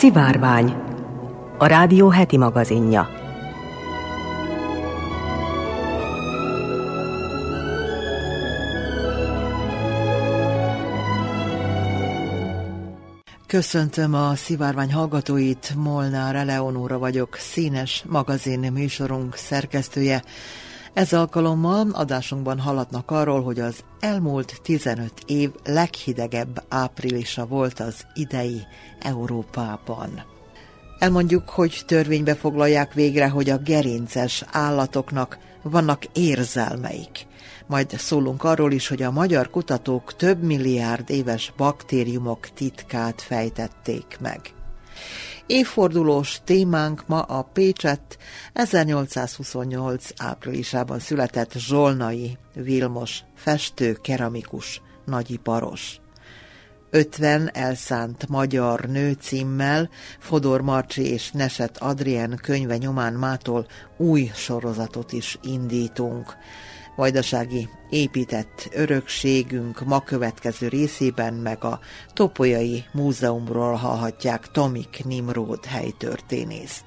Szivárvány, 0.00 0.74
a 1.58 1.66
rádió 1.66 2.08
heti 2.08 2.36
magazinja. 2.36 3.08
Köszöntöm 13.46 14.14
a 14.14 14.34
szivárvány 14.34 14.92
hallgatóit, 14.92 15.74
Molnár 15.76 16.34
Eleonóra 16.34 16.98
vagyok, 16.98 17.36
színes 17.36 18.04
magazin 18.08 18.72
műsorunk 18.72 19.34
szerkesztője. 19.34 20.22
Ez 20.92 21.12
alkalommal 21.12 21.90
adásunkban 21.92 22.58
hallatnak 22.58 23.10
arról, 23.10 23.42
hogy 23.42 23.60
az 23.60 23.84
elmúlt 24.00 24.60
15 24.62 25.12
év 25.26 25.50
leghidegebb 25.64 26.64
áprilisa 26.68 27.46
volt 27.46 27.80
az 27.80 28.06
idei 28.14 28.60
Európában. 29.00 30.22
Elmondjuk, 30.98 31.48
hogy 31.48 31.82
törvénybe 31.86 32.34
foglalják 32.34 32.92
végre, 32.94 33.28
hogy 33.28 33.50
a 33.50 33.58
gerinces 33.58 34.44
állatoknak 34.50 35.38
vannak 35.62 36.04
érzelmeik. 36.12 37.26
Majd 37.66 37.90
szólunk 37.90 38.44
arról 38.44 38.72
is, 38.72 38.88
hogy 38.88 39.02
a 39.02 39.10
magyar 39.10 39.50
kutatók 39.50 40.16
több 40.16 40.42
milliárd 40.42 41.10
éves 41.10 41.52
baktériumok 41.56 42.48
titkát 42.54 43.22
fejtették 43.22 44.16
meg. 44.20 44.40
Évfordulós 45.50 46.40
témánk 46.44 47.06
ma 47.06 47.20
a 47.20 47.42
Pécset 47.42 48.18
1828 48.52 50.08
áprilisában 50.16 50.98
született 50.98 51.52
Zsolnai 51.52 52.38
Vilmos 52.54 53.20
festő 53.34 53.92
keramikus 53.92 54.82
nagyiparos. 55.04 56.00
50 56.90 57.50
elszánt 57.52 58.28
magyar 58.28 58.80
nő 58.80 59.12
címmel 59.12 59.90
Fodor 60.18 60.60
Marcsi 60.60 61.02
és 61.02 61.30
Neset 61.30 61.78
Adrien 61.78 62.38
könyve 62.42 62.76
nyomán 62.76 63.12
mától 63.12 63.66
új 63.96 64.30
sorozatot 64.34 65.12
is 65.12 65.38
indítunk. 65.42 66.36
Vajdasági 66.96 67.68
épített 67.90 68.68
örökségünk 68.72 69.84
ma 69.84 70.00
következő 70.00 70.68
részében 70.68 71.34
meg 71.34 71.64
a 71.64 71.80
Topolyai 72.12 72.84
Múzeumról 72.92 73.74
hallhatják 73.74 74.50
Tomik 74.50 75.04
Nimród 75.04 75.64
helytörténészt. 75.64 76.84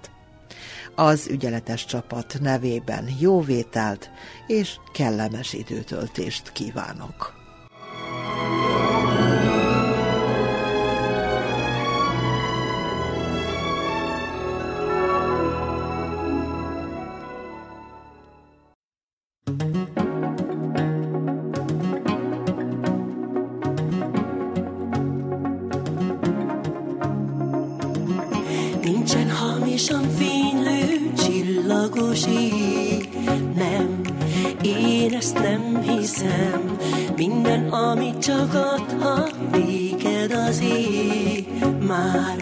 Az 0.96 1.28
ügyeletes 1.28 1.86
csapat 1.86 2.38
nevében 2.42 3.10
jó 3.20 3.42
vételt 3.42 4.10
és 4.48 4.76
kellemes 4.94 5.54
időtöltést 5.54 6.52
kívánok! 6.52 7.34
okos. 31.96 32.26
Nem, 33.56 34.02
én 34.62 35.14
ezt 35.14 35.40
nem 35.40 35.82
hiszem, 35.82 36.78
minden, 37.16 37.70
amit 37.70 38.20
csak 38.20 38.54
adhat 38.54 39.36
néked 39.52 40.32
az 40.32 40.62
ég, 40.62 41.48
már 41.88 42.36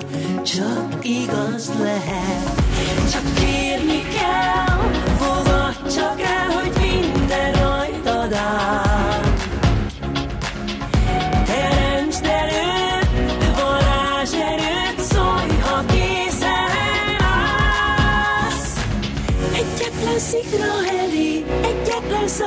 csak 0.44 0.98
igaz 1.02 1.72
lehet. 1.82 2.62
Csak 3.12 3.34
kérni 3.34 4.02
kell, 4.02 4.71
Mikra 20.42 20.74
egyetlen 21.62 22.28
szó, 22.28 22.46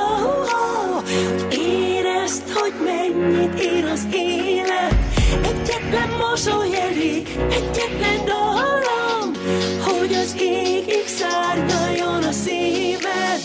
érezd, 1.49 2.49
hogy 2.53 2.73
mennyit 2.83 3.59
ér 3.59 3.85
az 3.85 4.07
élet. 4.11 4.95
Egyetlen 5.43 6.09
mosoly 6.17 6.69
heli, 6.69 7.23
egyetlen 7.49 8.25
dallam, 8.25 9.31
hogy 9.83 10.13
az 10.13 10.35
égig 10.39 11.07
szárnyaljon 11.07 12.23
a 12.23 12.31
szíved. 12.31 13.41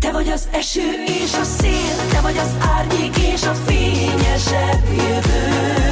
Te 0.00 0.12
vagy 0.12 0.28
az 0.28 0.48
eső 0.50 1.04
és 1.06 1.34
a 1.40 1.44
szél, 1.44 2.08
te 2.10 2.20
vagy 2.20 2.36
az 2.36 2.50
árnyék 2.76 3.16
és 3.16 3.42
a 3.42 3.54
fényesebb 3.54 4.84
jövő. 4.96 5.83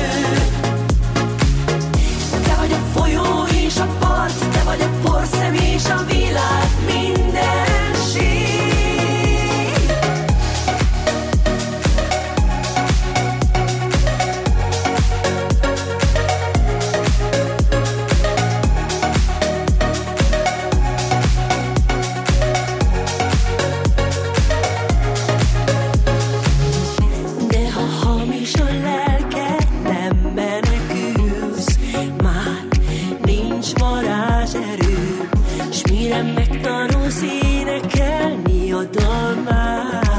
Tőlem 36.13 36.27
megtanulsz 36.27 37.23
énekelni 37.23 38.73
a 38.73 38.85
dalmát. 38.85 40.11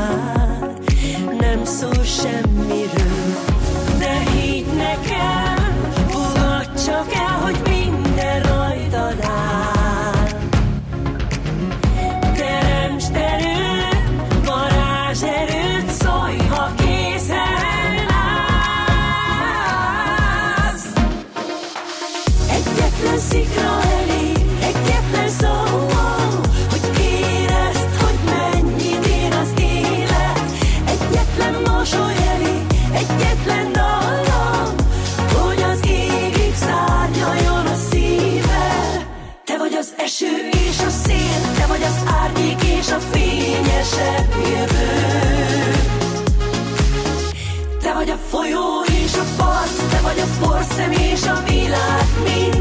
Nem 1.39 1.65
szól 1.65 2.03
semmiről, 2.03 3.33
de 3.99 4.19
higgy 4.31 4.73
nekem 4.75 5.91
Fogad 6.07 6.83
csak 6.85 7.13
el, 7.13 7.39
hogy 7.43 7.62
Not 51.73 52.23
me. 52.23 52.52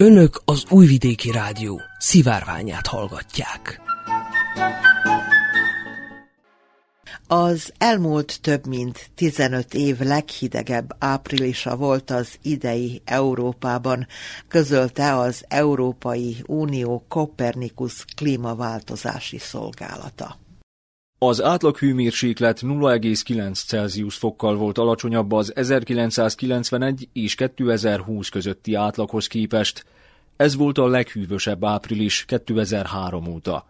Önök 0.00 0.42
az 0.44 0.64
Újvidéki 0.70 1.30
Rádió 1.30 1.80
szivárványát 1.98 2.86
hallgatják. 2.86 3.80
Az 7.26 7.72
elmúlt 7.78 8.40
több 8.40 8.66
mint 8.66 9.10
15 9.14 9.74
év 9.74 9.98
leghidegebb 9.98 10.96
áprilisa 10.98 11.76
volt 11.76 12.10
az 12.10 12.38
idei 12.42 13.02
Európában, 13.04 14.06
közölte 14.48 15.16
az 15.16 15.44
Európai 15.48 16.36
Unió 16.46 17.04
Kopernikus 17.08 18.04
klímaváltozási 18.16 19.38
szolgálata. 19.38 20.47
Az 21.20 21.42
átlag 21.42 21.76
hőmérséklet 21.76 22.60
0,9 22.60 23.66
Celsius 23.66 24.16
fokkal 24.16 24.56
volt 24.56 24.78
alacsonyabb 24.78 25.32
az 25.32 25.56
1991 25.56 27.08
és 27.12 27.34
2020 27.34 28.28
közötti 28.28 28.74
átlaghoz 28.74 29.26
képest. 29.26 29.84
Ez 30.36 30.56
volt 30.56 30.78
a 30.78 30.86
leghűvösebb 30.86 31.64
április 31.64 32.24
2003 32.24 33.26
óta. 33.26 33.66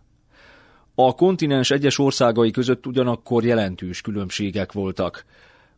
A 0.95 1.15
kontinens 1.15 1.71
egyes 1.71 1.99
országai 1.99 2.51
között 2.51 2.87
ugyanakkor 2.87 3.45
jelentős 3.45 4.01
különbségek 4.01 4.73
voltak. 4.73 5.25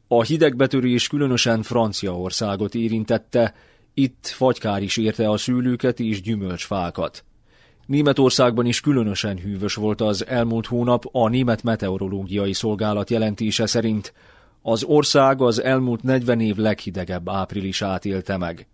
A 0.08 0.22
hidegbetörés 0.22 1.08
különösen 1.08 1.62
Franciaországot 1.62 2.74
érintette, 2.74 3.54
itt 3.94 4.26
fagykár 4.26 4.82
is 4.82 4.96
érte 4.96 5.30
a 5.30 5.36
szőlőket 5.36 6.00
és 6.00 6.22
gyümölcsfákat. 6.22 7.24
Németországban 7.90 8.66
is 8.66 8.80
különösen 8.80 9.38
hűvös 9.38 9.74
volt 9.74 10.00
az 10.00 10.26
elmúlt 10.26 10.66
hónap 10.66 11.04
a 11.12 11.28
Német 11.28 11.62
Meteorológiai 11.62 12.52
Szolgálat 12.52 13.10
jelentése 13.10 13.66
szerint. 13.66 14.12
Az 14.62 14.82
ország 14.84 15.42
az 15.42 15.62
elmúlt 15.62 16.02
40 16.02 16.40
év 16.40 16.56
leghidegebb 16.56 17.28
áprilisát 17.28 18.04
élte 18.04 18.36
meg. 18.36 18.66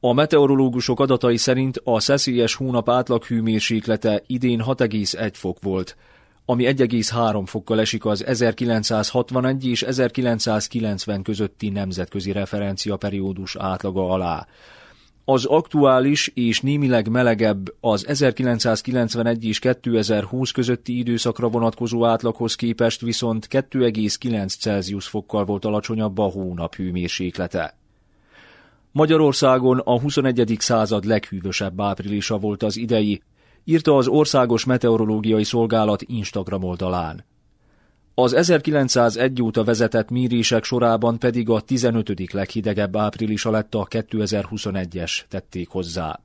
A 0.00 0.12
meteorológusok 0.12 1.00
adatai 1.00 1.36
szerint 1.36 1.80
a 1.84 2.00
szeszélyes 2.00 2.54
hónap 2.54 2.88
átlag 2.90 3.24
hőmérséklete 3.24 4.22
idén 4.26 4.62
6,1 4.66 5.30
fok 5.32 5.56
volt, 5.60 5.96
ami 6.44 6.64
1,3 6.64 7.42
fokkal 7.46 7.80
esik 7.80 8.04
az 8.04 8.24
1961 8.24 9.66
és 9.66 9.82
1990 9.82 11.22
közötti 11.22 11.68
nemzetközi 11.68 12.32
referenciaperiódus 12.32 13.56
átlaga 13.56 14.10
alá. 14.10 14.46
Az 15.24 15.44
aktuális 15.44 16.30
és 16.34 16.60
némileg 16.60 17.08
melegebb 17.08 17.74
az 17.80 18.06
1991 18.06 19.44
és 19.44 19.58
2020 19.58 20.50
közötti 20.50 20.98
időszakra 20.98 21.48
vonatkozó 21.48 22.04
átlaghoz 22.04 22.54
képest 22.54 23.00
viszont 23.00 23.46
2,9 23.50 24.58
Celsius 24.58 25.08
fokkal 25.08 25.44
volt 25.44 25.64
alacsonyabb 25.64 26.18
a 26.18 26.24
hónap 26.24 26.74
hőmérséklete. 26.74 27.76
Magyarországon 28.92 29.78
a 29.78 30.00
21. 30.00 30.56
század 30.58 31.04
leghűvösebb 31.04 31.80
áprilisa 31.80 32.38
volt 32.38 32.62
az 32.62 32.76
idei, 32.76 33.22
írta 33.64 33.96
az 33.96 34.06
Országos 34.06 34.64
Meteorológiai 34.64 35.44
Szolgálat 35.44 36.02
Instagram 36.02 36.62
oldalán. 36.62 37.24
Az 38.14 38.32
1901 38.32 39.42
óta 39.42 39.64
vezetett 39.64 40.10
mérések 40.10 40.64
sorában 40.64 41.18
pedig 41.18 41.48
a 41.48 41.60
15. 41.60 42.32
leghidegebb 42.32 42.96
áprilisa 42.96 43.50
lett 43.50 43.74
a 43.74 43.86
2021-es 43.90 45.20
tették 45.28 45.68
hozzá. 45.68 46.20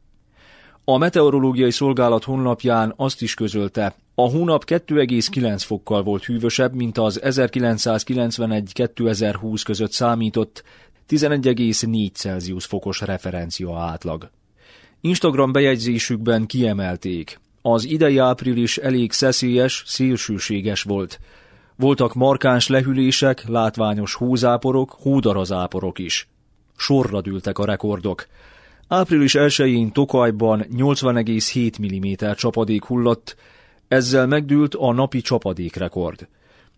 A 0.84 0.98
meteorológiai 0.98 1.72
szolgálat 1.72 2.24
honlapján 2.24 2.94
azt 2.96 3.22
is 3.22 3.34
közölte, 3.34 3.96
a 4.16 4.30
hónap 4.30 4.66
2,9 4.66 5.62
fokkal 5.66 6.04
volt 6.04 6.26
hűvösebb, 6.26 6.74
mint 6.74 6.98
az 6.98 7.20
1991-2020 7.24 9.62
között 9.66 9.92
számított 9.92 10.64
11,4 11.10 12.14
Celsius 12.14 12.66
fokos 12.66 13.02
referencia 13.02 13.78
átlag. 13.78 14.30
Instagram 15.02 15.52
bejegyzésükben 15.52 16.46
kiemelték, 16.46 17.40
az 17.62 17.86
idei 17.86 18.18
április 18.18 18.78
elég 18.78 19.12
szeszélyes, 19.12 19.84
szélsőséges 19.86 20.82
volt. 20.82 21.20
Voltak 21.80 22.14
markáns 22.14 22.68
lehűlések, 22.68 23.48
látványos 23.48 24.14
hózáporok, 24.14 24.98
hódarazáporok 25.02 26.00
is. 26.00 26.28
Sorra 26.76 27.22
dűltek 27.22 27.58
a 27.60 27.66
rekordok. 27.66 28.28
Április 28.88 29.36
1-én 29.38 29.92
Tokajban 29.92 30.66
80,7 30.78 31.82
mm 31.82 32.34
csapadék 32.36 32.86
hullott, 32.86 33.36
ezzel 33.88 34.28
megdűlt 34.28 34.76
a 34.76 34.94
napi 34.94 35.22
csapadékrekord. 35.22 36.28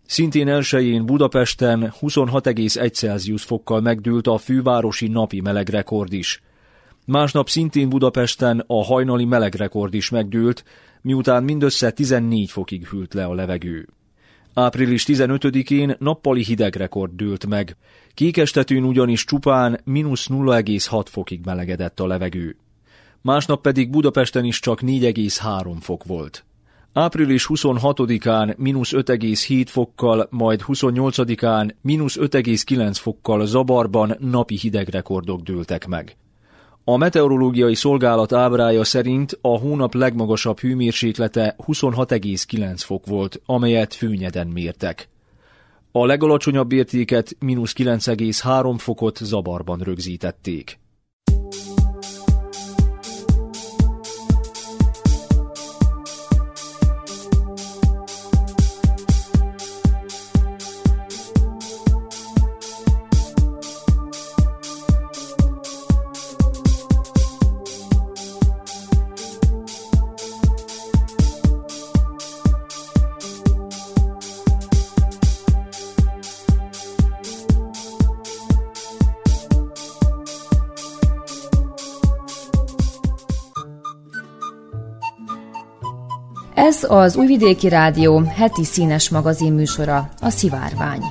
Szintén 0.06 0.48
elsőjén 0.48 1.06
Budapesten 1.06 1.92
26,1 2.00 2.92
Celsius 2.92 3.42
fokkal 3.42 3.80
megdőlt 3.80 4.26
a 4.26 4.38
fővárosi 4.38 5.08
napi 5.08 5.40
melegrekord 5.40 6.12
is. 6.12 6.42
Másnap 7.06 7.48
szintén 7.48 7.88
Budapesten 7.88 8.64
a 8.66 8.84
hajnali 8.84 9.24
melegrekord 9.24 9.94
is 9.94 10.10
megdőlt, 10.10 10.64
miután 11.02 11.44
mindössze 11.44 11.90
14 11.90 12.50
fokig 12.50 12.86
hűlt 12.86 13.14
le 13.14 13.24
a 13.24 13.34
levegő. 13.34 13.88
Április 14.54 15.04
15-én 15.06 15.96
nappali 15.98 16.42
hidegrekord 16.42 17.12
dőlt 17.12 17.46
meg. 17.46 17.76
Kékestetőn 18.14 18.84
ugyanis 18.84 19.24
csupán 19.24 19.80
mínusz 19.84 20.26
0,6 20.28 21.06
fokig 21.10 21.40
melegedett 21.44 22.00
a 22.00 22.06
levegő. 22.06 22.56
Másnap 23.22 23.62
pedig 23.62 23.90
Budapesten 23.90 24.44
is 24.44 24.60
csak 24.60 24.80
4,3 24.80 25.76
fok 25.80 26.04
volt. 26.04 26.44
Április 26.92 27.46
26-án 27.48 28.56
mínusz 28.56 28.92
5,7 28.92 29.64
fokkal, 29.68 30.26
majd 30.30 30.62
28-án 30.66 31.70
mínusz 31.80 32.16
5,9 32.20 32.96
fokkal 33.00 33.46
Zabarban 33.46 34.16
napi 34.18 34.56
hidegrekordok 34.56 35.40
dőltek 35.40 35.86
meg. 35.86 36.16
A 36.84 36.96
meteorológiai 36.96 37.74
szolgálat 37.74 38.32
ábrája 38.32 38.84
szerint 38.84 39.38
a 39.40 39.58
hónap 39.58 39.94
legmagasabb 39.94 40.58
hőmérséklete 40.58 41.56
26,9 41.66 42.74
fok 42.76 43.06
volt, 43.06 43.40
amelyet 43.46 43.94
főnyeden 43.94 44.46
mértek. 44.46 45.08
A 45.92 46.06
legalacsonyabb 46.06 46.72
értéket 46.72 47.36
mínusz 47.38 47.72
9,3 47.72 48.74
fokot 48.78 49.16
Zabarban 49.16 49.78
rögzítették. 49.78 50.79
Ez 86.70 86.84
az 86.88 87.16
Újvidéki 87.16 87.68
Rádió 87.68 88.18
heti 88.18 88.64
színes 88.64 89.08
magazin 89.08 89.52
műsora, 89.52 90.10
a 90.20 90.30
Szivárvány. 90.30 91.02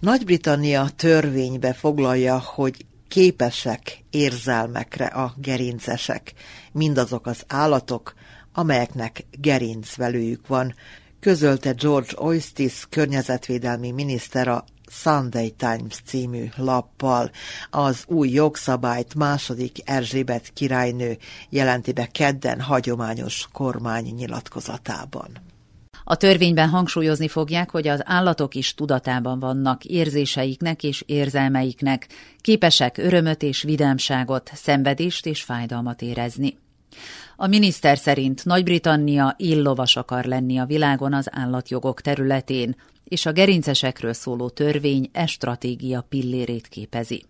Nagy-Britannia 0.00 0.88
törvénybe 0.96 1.72
foglalja, 1.72 2.38
hogy 2.38 2.86
képesek 3.08 3.98
érzelmekre 4.10 5.04
a 5.04 5.34
gerincesek, 5.36 6.32
mindazok 6.72 7.26
az 7.26 7.42
állatok, 7.48 8.14
amelyeknek 8.52 9.24
gerincvelőjük 9.40 10.46
van, 10.46 10.74
közölte 11.20 11.72
George 11.72 12.12
Oistis 12.16 12.86
környezetvédelmi 12.90 13.90
miniszter 13.90 14.48
a 14.48 14.64
Sunday 15.02 15.50
Times 15.50 16.00
című 16.04 16.48
lappal. 16.56 17.30
Az 17.70 18.04
új 18.06 18.28
jogszabályt 18.28 19.14
második 19.14 19.78
Erzsébet 19.84 20.50
királynő 20.52 21.16
jelenti 21.50 21.92
be 21.92 22.06
kedden 22.06 22.60
hagyományos 22.60 23.48
kormány 23.52 24.04
nyilatkozatában. 24.14 25.28
A 26.04 26.16
törvényben 26.16 26.68
hangsúlyozni 26.68 27.28
fogják, 27.28 27.70
hogy 27.70 27.88
az 27.88 28.00
állatok 28.04 28.54
is 28.54 28.74
tudatában 28.74 29.38
vannak 29.38 29.84
érzéseiknek 29.84 30.82
és 30.82 31.02
érzelmeiknek, 31.06 32.06
képesek 32.40 32.98
örömöt 32.98 33.42
és 33.42 33.62
vidámságot, 33.62 34.50
szenvedést 34.54 35.26
és 35.26 35.42
fájdalmat 35.42 36.02
érezni. 36.02 36.58
A 37.36 37.46
miniszter 37.46 37.98
szerint 37.98 38.44
Nagy-Britannia 38.44 39.34
illovas 39.38 39.96
akar 39.96 40.24
lenni 40.24 40.58
a 40.58 40.64
világon 40.64 41.12
az 41.12 41.28
állatjogok 41.30 42.00
területén, 42.00 42.76
és 43.04 43.26
a 43.26 43.32
gerincesekről 43.32 44.12
szóló 44.12 44.48
törvény 44.48 45.08
e 45.12 45.26
stratégia 45.26 46.06
pillérét 46.08 46.68
képezi. 46.68 47.24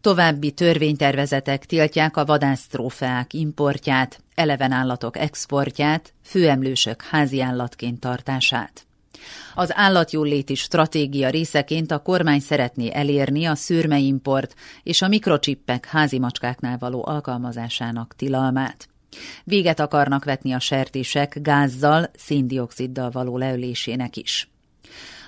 További 0.00 0.50
törvénytervezetek 0.50 1.64
tiltják 1.64 2.16
a 2.16 2.24
vadásztrófeák 2.24 3.32
importját, 3.34 4.22
eleven 4.34 4.72
állatok 4.72 5.16
exportját, 5.16 6.12
főemlősök 6.22 7.02
házi 7.02 7.40
állatként 7.40 8.00
tartását. 8.00 8.86
Az 9.54 9.70
állatjóléti 9.74 10.54
stratégia 10.54 11.30
részeként 11.30 11.90
a 11.90 11.98
kormány 11.98 12.40
szeretné 12.40 12.90
elérni 12.92 13.44
a 13.44 13.54
szürmeimport 13.54 14.54
és 14.82 15.02
a 15.02 15.08
mikrocsippek 15.08 15.86
házi 15.86 16.18
macskáknál 16.18 16.78
való 16.78 17.06
alkalmazásának 17.06 18.14
tilalmát. 18.16 18.88
Véget 19.44 19.80
akarnak 19.80 20.24
vetni 20.24 20.52
a 20.52 20.58
sertések 20.58 21.38
gázzal, 21.42 22.10
széndioksziddal 22.16 23.10
való 23.10 23.38
leölésének 23.38 24.16
is. 24.16 24.48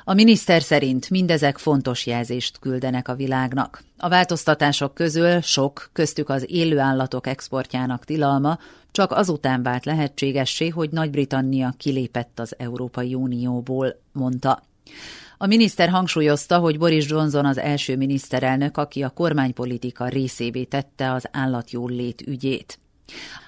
A 0.09 0.15
miniszter 0.15 0.63
szerint 0.63 1.11
mindezek 1.11 1.59
fontos 1.59 2.07
jelzést 2.07 2.59
küldenek 2.59 3.09
a 3.09 3.15
világnak. 3.15 3.83
A 3.97 4.09
változtatások 4.09 4.95
közül 4.95 5.41
sok, 5.41 5.91
köztük 5.93 6.29
az 6.29 6.45
élő 6.51 6.79
állatok 6.79 7.27
exportjának 7.27 8.05
tilalma 8.05 8.59
csak 8.91 9.13
azután 9.13 9.63
vált 9.63 9.85
lehetségessé, 9.85 10.69
hogy 10.69 10.91
Nagy-Britannia 10.91 11.75
kilépett 11.79 12.39
az 12.39 12.55
Európai 12.59 13.15
Unióból, 13.15 14.01
mondta. 14.13 14.63
A 15.39 15.47
miniszter 15.47 15.89
hangsúlyozta, 15.89 16.59
hogy 16.59 16.79
Boris 16.79 17.09
Johnson 17.09 17.45
az 17.45 17.59
első 17.59 17.97
miniszterelnök, 17.97 18.77
aki 18.77 19.03
a 19.03 19.11
kormánypolitika 19.11 20.09
részévé 20.09 20.65
tette 20.65 21.13
az 21.13 21.29
állatjólét 21.33 22.23
ügyét. 22.27 22.79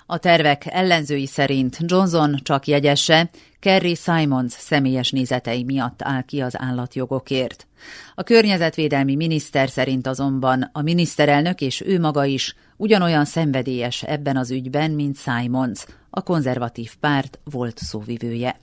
A 0.07 0.19
tervek 0.19 0.67
ellenzői 0.67 1.27
szerint 1.27 1.79
Johnson 1.81 2.41
csak 2.43 2.67
jegyesse, 2.67 3.31
Kerry 3.61 3.95
Simons 3.95 4.53
személyes 4.53 5.11
nézetei 5.11 5.65
miatt 5.65 6.03
áll 6.03 6.23
ki 6.23 6.41
az 6.41 6.61
állatjogokért. 6.61 7.67
A 8.15 8.23
környezetvédelmi 8.23 9.17
miniszter 9.17 9.69
szerint 9.69 10.07
azonban 10.07 10.71
a 10.73 10.83
miniszterelnök 10.83 11.61
és 11.61 11.83
ő 11.87 12.01
maga 12.01 12.25
is 12.25 12.55
ugyanolyan 12.77 13.25
szenvedélyes 13.25 14.03
ebben 14.03 14.37
az 14.37 14.51
ügyben, 14.51 14.91
mint 14.91 15.19
Simons, 15.19 15.85
a 16.11 16.23
konzervatív 16.23 16.95
párt 17.01 17.39
volt 17.45 17.79
szóvivője. 17.79 18.57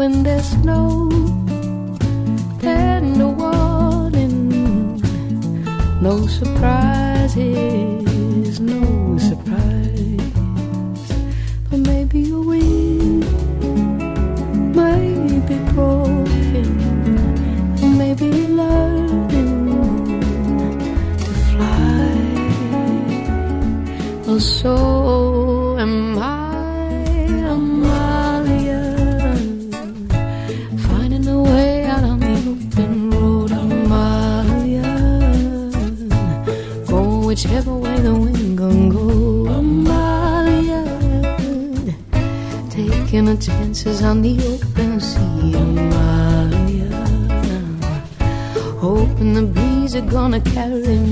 when 0.00 0.22
there's 0.22 0.54
no 0.64 1.10
tender 2.58 3.28
warning, 3.28 4.48
no 6.00 6.26
surprises, 6.26 7.38
no 8.60 9.18
surprise. 9.18 10.32
But 11.68 11.80
maybe 11.80 12.20
your 12.20 12.40
wing 12.40 13.20
might 14.74 15.46
be 15.50 15.58
broken, 15.74 16.68
or 17.82 17.90
maybe 18.02 18.30
learning 18.60 19.52
to 21.24 21.30
fly, 21.50 22.16
Well, 24.26 24.40
so. 24.40 25.09
dances 43.40 44.02
on 44.02 44.20
the 44.20 44.36
open 44.52 45.00
sea. 45.00 45.54
Oh, 45.56 45.64
Maria, 45.92 46.90
hoping 48.78 49.32
the 49.32 49.42
breeze 49.42 49.94
are 49.94 50.02
gonna 50.02 50.40
carry 50.40 50.98
me 50.98 51.09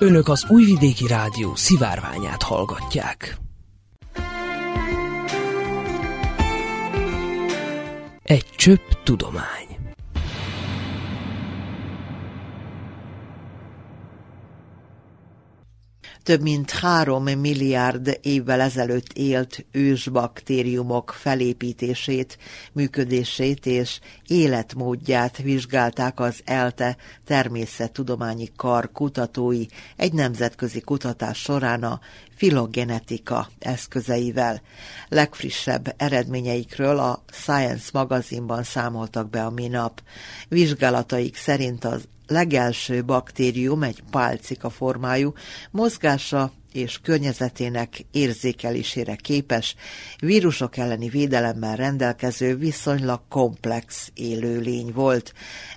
Önök 0.00 0.28
az 0.28 0.46
Újvidéki 0.48 1.06
Rádió 1.06 1.54
szivárványát 1.54 2.42
hallgatják. 2.42 3.36
Egy 8.22 8.46
csöpp 8.56 8.90
tudomány. 9.04 9.67
Több 16.28 16.42
mint 16.42 16.70
három 16.70 17.22
milliárd 17.24 18.18
évvel 18.22 18.60
ezelőtt 18.60 19.12
élt 19.12 19.66
ősbaktériumok 19.72 21.14
felépítését, 21.18 22.38
működését 22.72 23.66
és 23.66 24.00
életmódját 24.26 25.36
vizsgálták 25.36 26.20
az 26.20 26.40
ELTE 26.44 26.96
természettudományi 27.24 28.48
kar 28.56 28.92
kutatói 28.92 29.64
egy 29.96 30.12
nemzetközi 30.12 30.80
kutatás 30.80 31.38
során 31.38 31.82
a 31.82 32.00
filogenetika 32.36 33.48
eszközeivel. 33.58 34.62
Legfrissebb 35.08 35.94
eredményeikről 35.96 36.98
a 36.98 37.22
Science 37.32 37.90
magazinban 37.92 38.62
számoltak 38.62 39.30
be 39.30 39.44
a 39.44 39.50
minap. 39.50 40.02
Vizsgálataik 40.48 41.36
szerint 41.36 41.84
az 41.84 42.08
legelső 42.28 43.04
baktérium 43.04 43.82
egy 43.82 44.02
pálcika 44.10 44.70
formájú, 44.70 45.32
mozgása 45.70 46.52
és 46.72 47.00
környezetének 47.02 48.04
érzékelésére 48.10 49.16
képes, 49.16 49.74
vírusok 50.18 50.76
elleni 50.76 51.08
védelemmel 51.08 51.76
rendelkező 51.76 52.56
viszonylag 52.56 53.20
komplex 53.28 54.10
élőlény 54.14 54.92
volt. 54.92 55.32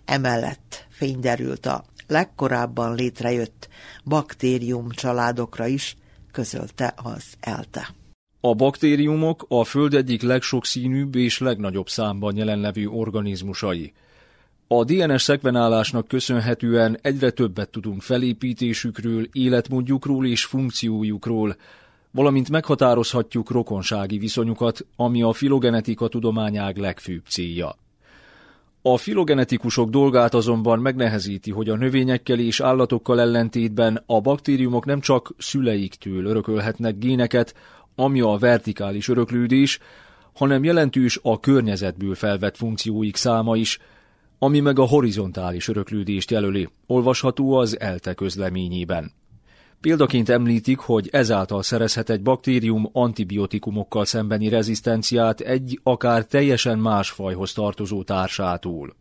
Emellett 0.05 0.87
fényderült 0.89 1.65
a 1.65 1.83
legkorábban 2.07 2.95
létrejött 2.95 3.67
baktérium 4.05 4.89
családokra 4.89 5.67
is, 5.67 5.95
közölte 6.31 6.93
az 6.95 7.23
ELTE. 7.39 7.95
A 8.43 8.53
baktériumok 8.55 9.45
a 9.47 9.63
Föld 9.63 9.93
egyik 9.93 10.21
legsokszínűbb 10.21 11.15
és 11.15 11.39
legnagyobb 11.39 11.89
számban 11.89 12.35
jelenlevő 12.35 12.87
organizmusai. 12.87 13.93
A 14.73 14.83
DNS 14.83 15.21
szekvenálásnak 15.21 16.07
köszönhetően 16.07 16.97
egyre 17.01 17.29
többet 17.29 17.69
tudunk 17.69 18.01
felépítésükről, 18.01 19.27
életmódjukról 19.31 20.25
és 20.25 20.45
funkciójukról, 20.45 21.55
valamint 22.11 22.49
meghatározhatjuk 22.49 23.49
rokonsági 23.49 24.17
viszonyukat, 24.17 24.85
ami 24.95 25.21
a 25.21 25.33
filogenetika 25.33 26.07
tudományág 26.07 26.77
legfőbb 26.77 27.21
célja. 27.27 27.75
A 28.81 28.97
filogenetikusok 28.97 29.89
dolgát 29.89 30.33
azonban 30.33 30.79
megnehezíti, 30.79 31.51
hogy 31.51 31.69
a 31.69 31.75
növényekkel 31.75 32.39
és 32.39 32.59
állatokkal 32.59 33.19
ellentétben 33.19 34.03
a 34.05 34.21
baktériumok 34.21 34.85
nem 34.85 34.99
csak 34.99 35.33
szüleiktől 35.37 36.25
örökölhetnek 36.25 36.97
géneket, 36.97 37.55
ami 37.95 38.21
a 38.21 38.37
vertikális 38.37 39.07
öröklődés, 39.07 39.79
hanem 40.33 40.63
jelentős 40.63 41.19
a 41.21 41.39
környezetből 41.39 42.15
felvett 42.15 42.57
funkcióik 42.57 43.15
száma 43.15 43.55
is, 43.55 43.79
ami 44.43 44.59
meg 44.59 44.79
a 44.79 44.83
horizontális 44.85 45.67
öröklődést 45.67 46.31
jelöli, 46.31 46.69
olvasható 46.87 47.53
az 47.53 47.79
ELTE 47.79 48.13
közleményében. 48.13 49.11
Példaként 49.81 50.29
említik, 50.29 50.77
hogy 50.77 51.09
ezáltal 51.11 51.63
szerezhet 51.63 52.09
egy 52.09 52.21
baktérium 52.21 52.89
antibiotikumokkal 52.93 54.05
szembeni 54.05 54.49
rezisztenciát 54.49 55.39
egy 55.39 55.79
akár 55.83 56.25
teljesen 56.25 56.79
más 56.79 57.09
fajhoz 57.09 57.53
tartozó 57.53 58.03
társától. 58.03 58.95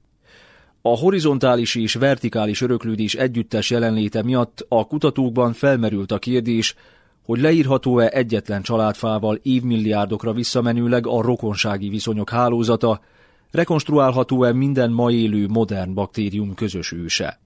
A 0.82 0.97
horizontális 0.99 1.75
és 1.75 1.94
vertikális 1.94 2.61
öröklődés 2.61 3.14
együttes 3.14 3.70
jelenléte 3.70 4.23
miatt 4.23 4.66
a 4.68 4.87
kutatókban 4.87 5.52
felmerült 5.52 6.12
a 6.12 6.18
kérdés, 6.18 6.75
hogy 7.25 7.40
leírható-e 7.40 8.11
egyetlen 8.12 8.62
családfával 8.62 9.38
évmilliárdokra 9.42 10.32
visszamenőleg 10.32 11.06
a 11.06 11.23
rokonsági 11.23 11.88
viszonyok 11.88 12.30
hálózata, 12.30 13.00
rekonstruálható-e 13.50 14.52
minden 14.52 14.90
ma 14.90 15.11
élő 15.11 15.49
modern 15.49 15.95
baktérium 15.95 16.54
közös 16.54 16.92
őse. 16.92 17.38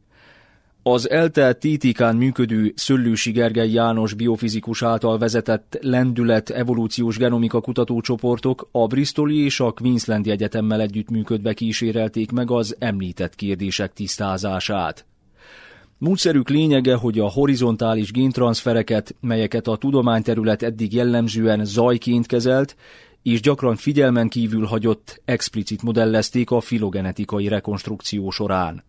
Az 0.86 1.10
ELTE 1.10 1.52
TTK-n 1.52 2.16
működő 2.16 2.72
Szöllősi 2.76 3.30
Gergely 3.30 3.70
János 3.70 4.14
biofizikus 4.14 4.82
által 4.82 5.18
vezetett 5.18 5.78
lendület 5.80 6.50
evolúciós 6.50 7.16
genomika 7.16 7.60
kutatócsoportok 7.60 8.68
a 8.72 8.86
Bristoli 8.86 9.44
és 9.44 9.60
a 9.60 9.72
Queenslandi 9.72 10.30
Egyetemmel 10.30 10.80
együttműködve 10.80 11.52
kísérelték 11.52 12.30
meg 12.30 12.50
az 12.50 12.76
említett 12.78 13.34
kérdések 13.34 13.92
tisztázását. 13.92 15.06
Módszerük 15.98 16.48
lényege, 16.48 16.94
hogy 16.94 17.18
a 17.18 17.28
horizontális 17.28 18.12
géntranszfereket, 18.12 19.14
melyeket 19.20 19.66
a 19.66 19.76
tudományterület 19.76 20.62
eddig 20.62 20.94
jellemzően 20.94 21.64
zajként 21.64 22.26
kezelt, 22.26 22.76
és 23.24 23.40
gyakran 23.40 23.76
figyelmen 23.76 24.28
kívül 24.28 24.64
hagyott, 24.64 25.20
explicit 25.24 25.82
modellezték 25.82 26.50
a 26.50 26.60
filogenetikai 26.60 27.48
rekonstrukció 27.48 28.30
során. 28.30 28.84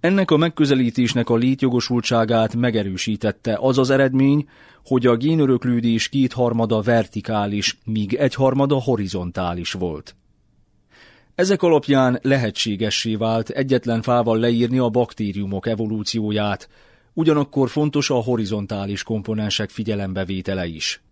Ennek 0.00 0.30
a 0.30 0.36
megközelítésnek 0.36 1.28
a 1.28 1.36
létjogosultságát 1.36 2.54
megerősítette 2.54 3.58
az 3.60 3.78
az 3.78 3.90
eredmény, 3.90 4.48
hogy 4.84 5.06
a 5.06 5.16
génöröklődés 5.16 6.08
kétharmada 6.08 6.80
vertikális, 6.80 7.78
míg 7.84 8.14
egyharmada 8.14 8.74
horizontális 8.74 9.72
volt. 9.72 10.16
Ezek 11.34 11.62
alapján 11.62 12.18
lehetségessé 12.22 13.14
vált 13.14 13.48
egyetlen 13.48 14.02
fával 14.02 14.38
leírni 14.38 14.78
a 14.78 14.88
baktériumok 14.88 15.66
evolúcióját, 15.66 16.68
ugyanakkor 17.12 17.70
fontos 17.70 18.10
a 18.10 18.14
horizontális 18.14 19.02
komponensek 19.02 19.70
figyelembevétele 19.70 20.66
is. 20.66 21.02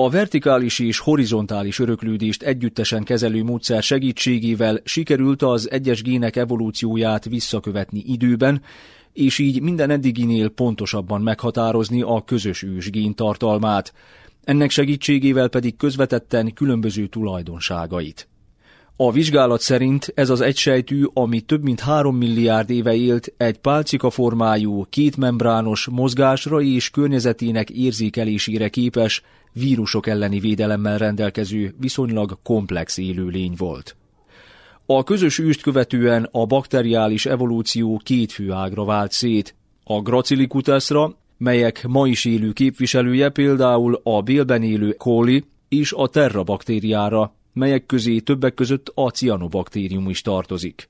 A 0.00 0.10
vertikális 0.10 0.78
és 0.78 0.98
horizontális 0.98 1.78
öröklődést 1.78 2.42
együttesen 2.42 3.04
kezelő 3.04 3.42
módszer 3.42 3.82
segítségével 3.82 4.80
sikerült 4.84 5.42
az 5.42 5.70
egyes 5.70 6.02
gének 6.02 6.36
evolúcióját 6.36 7.24
visszakövetni 7.24 8.02
időben, 8.06 8.62
és 9.12 9.38
így 9.38 9.62
minden 9.62 9.90
eddiginél 9.90 10.48
pontosabban 10.48 11.20
meghatározni 11.20 12.02
a 12.02 12.22
közös 12.26 12.62
ős 12.62 12.90
géntartalmát, 12.90 13.92
ennek 14.44 14.70
segítségével 14.70 15.48
pedig 15.48 15.76
közvetetten 15.76 16.52
különböző 16.52 17.06
tulajdonságait. 17.06 18.28
A 18.96 19.12
vizsgálat 19.12 19.60
szerint 19.60 20.12
ez 20.14 20.30
az 20.30 20.40
egysejtű, 20.40 21.04
ami 21.12 21.40
több 21.40 21.62
mint 21.62 21.80
három 21.80 22.16
milliárd 22.16 22.70
éve 22.70 22.94
élt, 22.94 23.32
egy 23.36 23.58
pálcika 23.58 24.10
formájú, 24.10 24.86
kétmembrános, 24.90 25.88
mozgásra 25.90 26.60
és 26.60 26.90
környezetének 26.90 27.70
érzékelésére 27.70 28.68
képes, 28.68 29.22
vírusok 29.52 30.06
elleni 30.06 30.40
védelemmel 30.40 30.98
rendelkező, 30.98 31.74
viszonylag 31.78 32.38
komplex 32.42 32.98
élőlény 32.98 33.54
volt. 33.56 33.96
A 34.86 35.04
közös 35.04 35.38
őst 35.38 35.62
követően 35.62 36.28
a 36.32 36.46
bakteriális 36.46 37.26
evolúció 37.26 38.00
két 38.04 38.32
fő 38.32 38.52
ágra 38.52 38.84
vált 38.84 39.12
szét, 39.12 39.54
a 39.84 40.00
Gracillicutesra, 40.00 41.16
melyek 41.38 41.86
ma 41.86 42.06
is 42.06 42.24
élő 42.24 42.52
képviselője 42.52 43.28
például 43.28 44.00
a 44.02 44.22
bélben 44.22 44.62
élő 44.62 44.90
coli 44.90 45.44
és 45.68 45.92
a 45.92 46.08
Terra 46.08 46.42
baktériára, 46.42 47.34
melyek 47.52 47.86
közé 47.86 48.18
többek 48.18 48.54
között 48.54 48.92
a 48.94 49.10
cianobaktérium 49.10 50.08
is 50.08 50.22
tartozik. 50.22 50.88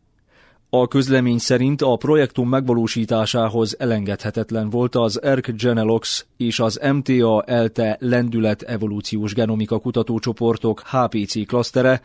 A 0.70 0.88
közlemény 0.88 1.38
szerint 1.38 1.83
a 1.83 1.96
projektum 1.96 2.48
megvalósításához 2.48 3.76
elengedhetetlen 3.78 4.70
volt 4.70 4.94
az 4.94 5.22
ERC 5.22 5.62
Genelox 5.62 6.26
és 6.37 6.61
az 6.61 6.81
MTA-ELTE 6.92 7.96
lendület 8.00 8.62
evolúciós 8.62 9.35
genomika 9.35 9.78
kutatócsoportok 9.78 10.83
HPC 10.90 11.46
klasztere, 11.46 12.02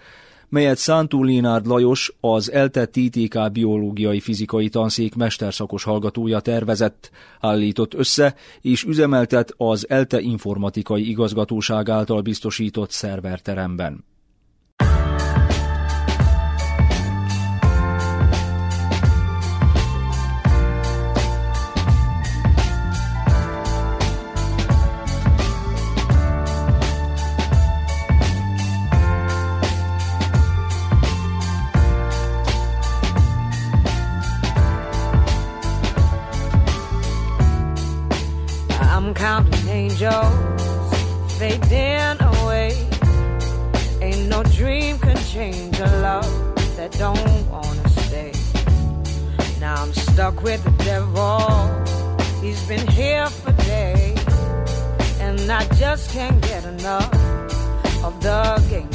melyet 0.49 0.77
Szántó 0.77 1.23
Lénárd 1.23 1.67
Lajos, 1.67 2.13
az 2.19 2.51
ELTE 2.51 2.85
TTK 2.85 3.51
biológiai 3.51 4.19
fizikai 4.19 4.69
tanszék 4.69 5.15
mesterszakos 5.15 5.83
hallgatója 5.83 6.39
tervezett, 6.39 7.11
állított 7.39 7.93
össze 7.93 8.35
és 8.61 8.83
üzemeltet 8.83 9.53
az 9.57 9.89
ELTE 9.89 10.19
informatikai 10.19 11.09
igazgatóság 11.09 11.89
által 11.89 12.21
biztosított 12.21 12.91
szerverteremben. 12.91 14.12
Counting 40.03 40.57
fading 41.39 42.21
away. 42.21 42.71
Ain't 44.01 44.27
no 44.27 44.43
dream 44.43 44.99
can 44.99 45.17
change 45.33 45.79
a 45.79 45.87
love 46.01 46.29
that 46.77 46.91
don't 47.03 47.49
wanna 47.49 47.87
stay. 47.89 48.33
Now 49.61 49.75
I'm 49.81 49.93
stuck 49.93 50.43
with 50.43 50.61
the 50.63 50.71
devil. 50.83 51.39
He's 52.41 52.61
been 52.67 52.85
here 52.87 53.27
for 53.27 53.53
days, 53.63 54.19
and 55.21 55.39
I 55.49 55.63
just 55.75 56.11
can't 56.11 56.41
get 56.41 56.65
enough 56.65 57.13
of 58.03 58.21
the 58.21 58.61
games 58.69 58.92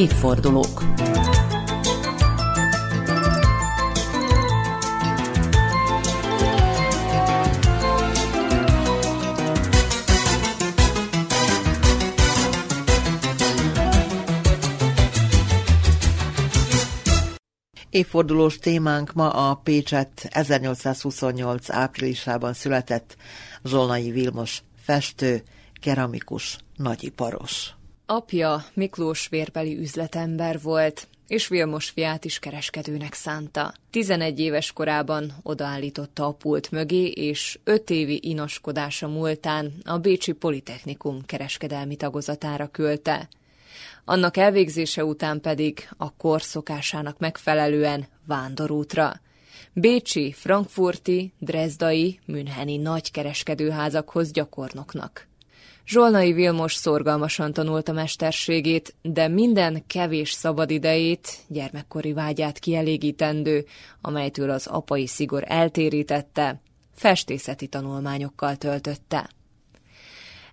Évfordulók 0.00 0.82
Évfordulós 17.90 18.58
témánk 18.58 19.12
ma 19.12 19.30
a 19.30 19.54
Pécset 19.54 20.28
1828 20.30 21.70
áprilisában 21.70 22.52
született 22.52 23.16
Zsolnai 23.64 24.10
Vilmos 24.10 24.62
festő, 24.82 25.42
keramikus, 25.80 26.58
nagyiparos. 26.76 27.79
Apja 28.12 28.64
Miklós 28.74 29.28
vérbeli 29.28 29.78
üzletember 29.78 30.60
volt, 30.60 31.08
és 31.26 31.48
Vilmos 31.48 31.88
fiát 31.88 32.24
is 32.24 32.38
kereskedőnek 32.38 33.14
szánta. 33.14 33.74
11 33.90 34.40
éves 34.40 34.72
korában 34.72 35.32
odaállította 35.42 36.26
a 36.26 36.32
pult 36.32 36.70
mögé, 36.70 37.06
és 37.06 37.58
5 37.64 37.90
évi 37.90 38.20
inoskodása 38.22 39.08
múltán 39.08 39.72
a 39.84 39.98
Bécsi 39.98 40.32
Politechnikum 40.32 41.24
kereskedelmi 41.26 41.96
tagozatára 41.96 42.66
küldte. 42.66 43.28
Annak 44.04 44.36
elvégzése 44.36 45.04
után 45.04 45.40
pedig 45.40 45.88
a 45.96 46.16
kor 46.16 46.42
szokásának 46.42 47.18
megfelelően 47.18 48.06
vándorútra. 48.26 49.20
Bécsi, 49.72 50.32
frankfurti, 50.32 51.32
drezdai, 51.38 52.18
münheni 52.26 52.76
nagy 52.76 53.10
kereskedőházakhoz 53.10 54.30
gyakornoknak. 54.30 55.28
Zsolnai 55.90 56.32
Vilmos 56.32 56.74
szorgalmasan 56.74 57.52
tanulta 57.52 57.92
mesterségét, 57.92 58.94
de 59.02 59.28
minden 59.28 59.86
kevés 59.86 60.30
szabadidejét, 60.30 61.38
gyermekkori 61.48 62.12
vágyát 62.12 62.58
kielégítendő, 62.58 63.64
amelytől 64.00 64.50
az 64.50 64.66
apai 64.66 65.06
szigor 65.06 65.44
eltérítette, 65.46 66.60
festészeti 66.94 67.66
tanulmányokkal 67.66 68.56
töltötte. 68.56 69.30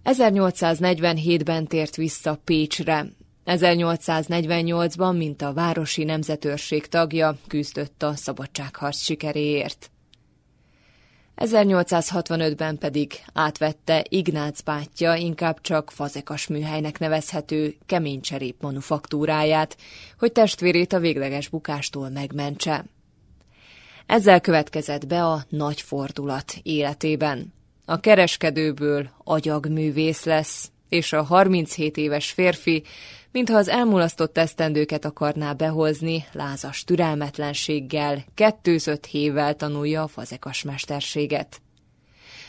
1847-ben 0.04 1.67
tért 1.67 1.95
vissza 1.95 2.39
Pécsre. 2.43 3.06
1848-ban, 3.45 5.17
mint 5.17 5.41
a 5.41 5.54
Városi 5.54 6.04
Nemzetőrség 6.04 6.86
tagja, 6.86 7.38
küzdött 7.47 8.04
a 8.04 8.15
szabadságharc 8.15 8.97
sikeréért. 8.97 9.91
1865-ben 11.38 12.78
pedig 12.78 13.13
átvette 13.34 14.06
Ignác 14.10 14.62
bátyja 14.62 15.15
inkább 15.15 15.62
csak 15.62 15.91
fazekas 15.91 16.47
műhelynek 16.47 17.00
nevezhető 17.00 17.76
keménycserép 17.86 18.62
manufaktúráját, 18.62 19.78
hogy 20.19 20.32
testvérét 20.32 20.93
a 20.93 21.00
végleges 21.00 21.47
bukástól 21.47 22.10
megmentse. 22.10 22.86
Ezzel 24.06 24.41
következett 24.41 25.08
be 25.08 25.23
a 25.23 25.43
nagy 25.50 25.82
fordulat 25.82 26.54
életében. 26.63 27.54
A 27.86 28.00
kereskedőből 28.00 29.10
agyagművész 29.23 30.23
lesz, 30.23 30.71
és 30.89 31.13
a 31.13 31.23
37 31.23 31.97
éves 31.97 32.32
férfi, 32.32 32.84
mintha 33.38 33.58
az 33.58 33.67
elmulasztott 33.67 34.38
esztendőket 34.38 35.06
akarná 35.06 35.54
behozni, 35.54 36.26
lázas 36.32 36.84
türelmetlenséggel, 36.84 38.23
kettőzött 38.34 39.06
hévvel 39.06 39.56
tanulja 39.56 40.04
a 40.04 40.08
fazekas 40.08 40.63
mesterséget. 40.63 41.62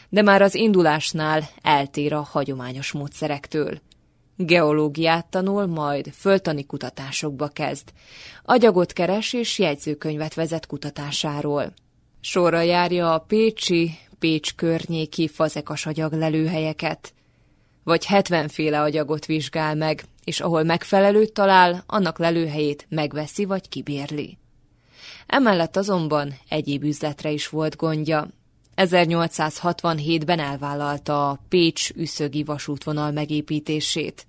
De 0.09 0.23
már 0.23 0.43
az 0.43 0.55
indulásnál 0.55 1.49
eltér 1.63 2.13
a 2.13 2.21
hagyományos 2.21 2.93
módszerektől. 2.93 3.81
Geológiát 4.37 5.27
tanul, 5.27 5.67
majd 5.67 6.13
föltani 6.13 6.67
kutatásokba 6.67 7.49
kezd. 7.49 7.89
Agyagot 8.43 8.93
keres 8.93 9.33
és 9.33 9.59
jegyzőkönyvet 9.59 10.35
vezet 10.35 10.67
kutatásáról. 10.67 11.73
Sorra 12.21 12.61
járja 12.61 13.15
a 13.15 13.19
Pécsi, 13.19 13.99
Pécs 14.19 14.55
környéki 14.55 15.29
fazekas 15.29 15.87
agyag 15.87 16.13
lelőhelyeket. 16.13 17.13
Vagy 17.85 18.07
70 18.07 18.49
féle 18.49 18.81
agyagot 18.81 19.27
vizsgál 19.27 19.75
meg, 19.75 20.05
és 20.29 20.41
ahol 20.41 20.63
megfelelőt 20.63 21.33
talál, 21.33 21.85
annak 21.87 22.19
lelőhelyét 22.19 22.87
megveszi 22.89 23.45
vagy 23.45 23.69
kibérli. 23.69 24.39
Emellett 25.27 25.77
azonban 25.77 26.35
egyéb 26.49 26.85
üzletre 26.85 27.31
is 27.31 27.49
volt 27.49 27.77
gondja. 27.77 28.29
1867-ben 28.77 30.39
elvállalta 30.39 31.29
a 31.29 31.39
Pécs-Üszögi 31.49 32.45
vasútvonal 32.45 33.11
megépítését. 33.11 34.27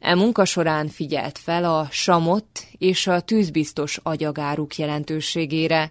E 0.00 0.14
munka 0.14 0.44
során 0.44 0.88
figyelt 0.88 1.38
fel 1.38 1.64
a 1.64 1.88
samott 1.90 2.66
és 2.78 3.06
a 3.06 3.20
tűzbiztos 3.20 3.98
agyagáruk 4.02 4.76
jelentőségére. 4.76 5.90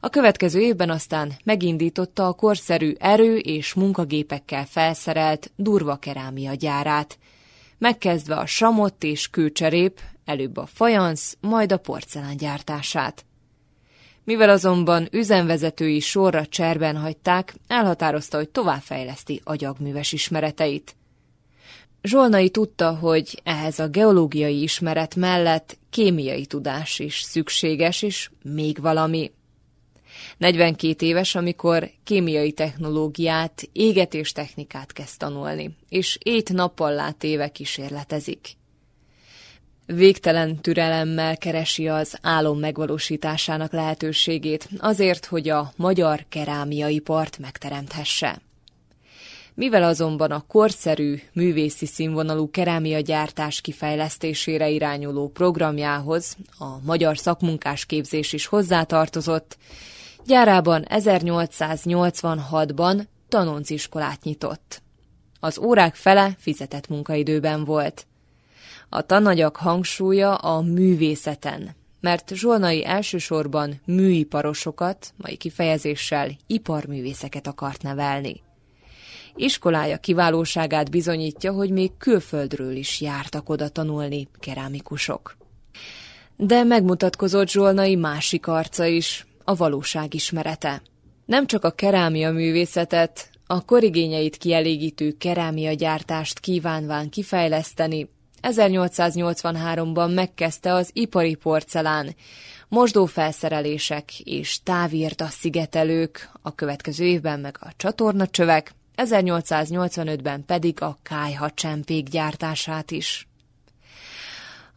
A 0.00 0.08
következő 0.08 0.60
évben 0.60 0.90
aztán 0.90 1.32
megindította 1.44 2.26
a 2.26 2.32
korszerű 2.32 2.94
erő- 2.98 3.38
és 3.38 3.74
munkagépekkel 3.74 4.64
felszerelt 4.64 5.50
durva 5.56 5.96
kerámia 5.96 6.54
gyárát, 6.54 7.18
megkezdve 7.82 8.34
a 8.34 8.46
samott 8.46 9.04
és 9.04 9.28
kőcserép, 9.28 10.00
előbb 10.24 10.56
a 10.56 10.66
fajansz, 10.66 11.36
majd 11.40 11.72
a 11.72 11.76
porcelán 11.76 12.36
gyártását. 12.36 13.24
Mivel 14.24 14.50
azonban 14.50 15.08
üzemvezetői 15.12 16.00
sorra 16.00 16.46
cserben 16.46 16.96
hagyták, 16.96 17.54
elhatározta, 17.66 18.36
hogy 18.36 18.48
továbbfejleszti 18.48 19.40
agyagműves 19.44 20.12
ismereteit. 20.12 20.96
Zsolnai 22.02 22.50
tudta, 22.50 22.94
hogy 22.94 23.40
ehhez 23.44 23.78
a 23.78 23.88
geológiai 23.88 24.62
ismeret 24.62 25.14
mellett 25.14 25.78
kémiai 25.90 26.46
tudás 26.46 26.98
is 26.98 27.20
szükséges, 27.20 28.02
és 28.02 28.30
még 28.42 28.80
valami. 28.80 29.30
42 30.36 31.06
éves, 31.06 31.34
amikor 31.34 31.90
kémiai 32.04 32.52
technológiát, 32.52 33.68
égetés 33.72 34.32
technikát 34.32 34.92
kezd 34.92 35.18
tanulni, 35.18 35.76
és 35.88 36.18
ét 36.22 36.52
nappal 36.52 36.94
lát 36.94 37.24
éve 37.24 37.48
kísérletezik. 37.48 38.56
Végtelen 39.86 40.56
türelemmel 40.56 41.36
keresi 41.36 41.88
az 41.88 42.18
álom 42.22 42.58
megvalósításának 42.58 43.72
lehetőségét, 43.72 44.68
azért, 44.78 45.26
hogy 45.26 45.48
a 45.48 45.72
magyar 45.76 46.24
kerámiai 46.28 46.98
part 46.98 47.38
megteremthesse. 47.38 48.40
Mivel 49.54 49.82
azonban 49.82 50.30
a 50.30 50.44
korszerű, 50.48 51.20
művészi 51.32 51.86
színvonalú 51.86 52.50
kerámiagyártás 52.50 53.60
kifejlesztésére 53.60 54.68
irányuló 54.68 55.28
programjához 55.28 56.36
a 56.58 56.84
magyar 56.84 57.18
szakmunkás 57.18 57.86
képzés 57.86 58.32
is 58.32 58.46
hozzátartozott, 58.46 59.58
gyárában 60.26 60.86
1886-ban 60.88 63.02
tanonciskolát 63.28 64.22
nyitott. 64.22 64.82
Az 65.40 65.58
órák 65.58 65.94
fele 65.94 66.36
fizetett 66.38 66.88
munkaidőben 66.88 67.64
volt. 67.64 68.06
A 68.88 69.02
tananyag 69.02 69.56
hangsúlya 69.56 70.34
a 70.34 70.60
művészeten, 70.60 71.70
mert 72.00 72.34
Zsolnai 72.34 72.86
elsősorban 72.86 73.80
műiparosokat, 73.84 75.12
mai 75.16 75.36
kifejezéssel 75.36 76.30
iparművészeket 76.46 77.46
akart 77.46 77.82
nevelni. 77.82 78.42
Iskolája 79.34 79.96
kiválóságát 79.96 80.90
bizonyítja, 80.90 81.52
hogy 81.52 81.70
még 81.70 81.90
külföldről 81.98 82.76
is 82.76 83.00
jártak 83.00 83.48
oda 83.48 83.68
tanulni 83.68 84.28
kerámikusok. 84.38 85.36
De 86.36 86.62
megmutatkozott 86.62 87.48
Zsolnai 87.48 87.94
másik 87.94 88.46
arca 88.46 88.84
is, 88.84 89.26
a 89.44 89.54
valóság 89.54 90.14
ismerete. 90.14 90.82
Nem 91.24 91.46
csak 91.46 91.64
a 91.64 91.70
kerámia 91.70 92.30
művészetet, 92.30 93.30
a 93.46 93.64
korigényeit 93.64 94.36
kielégítő 94.36 95.12
kerámia 95.18 95.72
gyártást 95.72 96.38
kívánván 96.38 97.08
kifejleszteni, 97.08 98.08
1883-ban 98.42 100.14
megkezdte 100.14 100.72
az 100.72 100.90
ipari 100.92 101.34
porcelán, 101.34 102.14
mosdófelszerelések 102.68 104.20
és 104.20 104.62
távírta 104.62 105.26
szigetelők, 105.26 106.30
a 106.42 106.54
következő 106.54 107.04
évben 107.04 107.40
meg 107.40 107.56
a 107.60 107.72
csatornacsövek, 107.76 108.74
1885-ben 108.96 110.44
pedig 110.44 110.82
a 110.82 110.98
kájhacsempék 111.02 112.08
gyártását 112.08 112.90
is. 112.90 113.26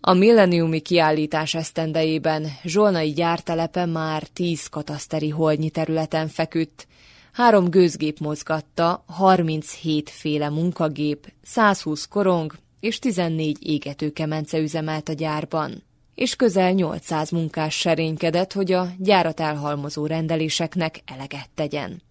A 0.08 0.13
milleniumi 0.13 0.80
kiállítás 0.80 1.54
esztendejében 1.54 2.48
Zsolnai 2.63 3.12
gyártelepe 3.12 3.86
már 3.86 4.24
tíz 4.24 4.68
kataszteri 4.68 5.30
holdnyi 5.30 5.70
területen 5.70 6.28
feküdt, 6.28 6.88
három 7.32 7.70
gőzgép 7.70 8.20
mozgatta, 8.20 9.04
37 9.08 10.10
féle 10.10 10.50
munkagép, 10.50 11.34
120 11.44 12.06
korong 12.06 12.56
és 12.80 13.00
14 13.00 13.58
égetőkemence 13.68 14.58
üzemelt 14.58 15.10
a 15.10 15.13
gyárban. 15.13 15.84
És 16.15 16.36
közel 16.36 16.72
800 16.72 17.30
munkás 17.30 17.76
serénykedett, 17.76 18.54
hogy 18.54 18.72
a 18.72 18.88
gyárat 18.98 19.39
elhalmozó 19.39 20.06
rendeléseknek 20.06 21.02
eleget 21.06 21.50
tegyen 21.56 22.02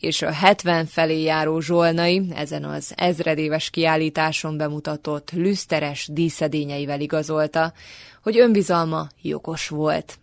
és 0.00 0.22
a 0.22 0.32
70 0.32 0.86
felé 0.86 1.22
járó 1.22 1.60
Zsolnai 1.60 2.22
ezen 2.34 2.64
az 2.64 2.92
ezredéves 2.96 3.70
kiállításon 3.70 4.56
bemutatott 4.56 5.30
lüszteres 5.30 6.08
díszedényeivel 6.12 7.00
igazolta, 7.00 7.72
hogy 8.22 8.38
önbizalma 8.38 9.06
jogos 9.22 9.68
volt. 9.68 10.18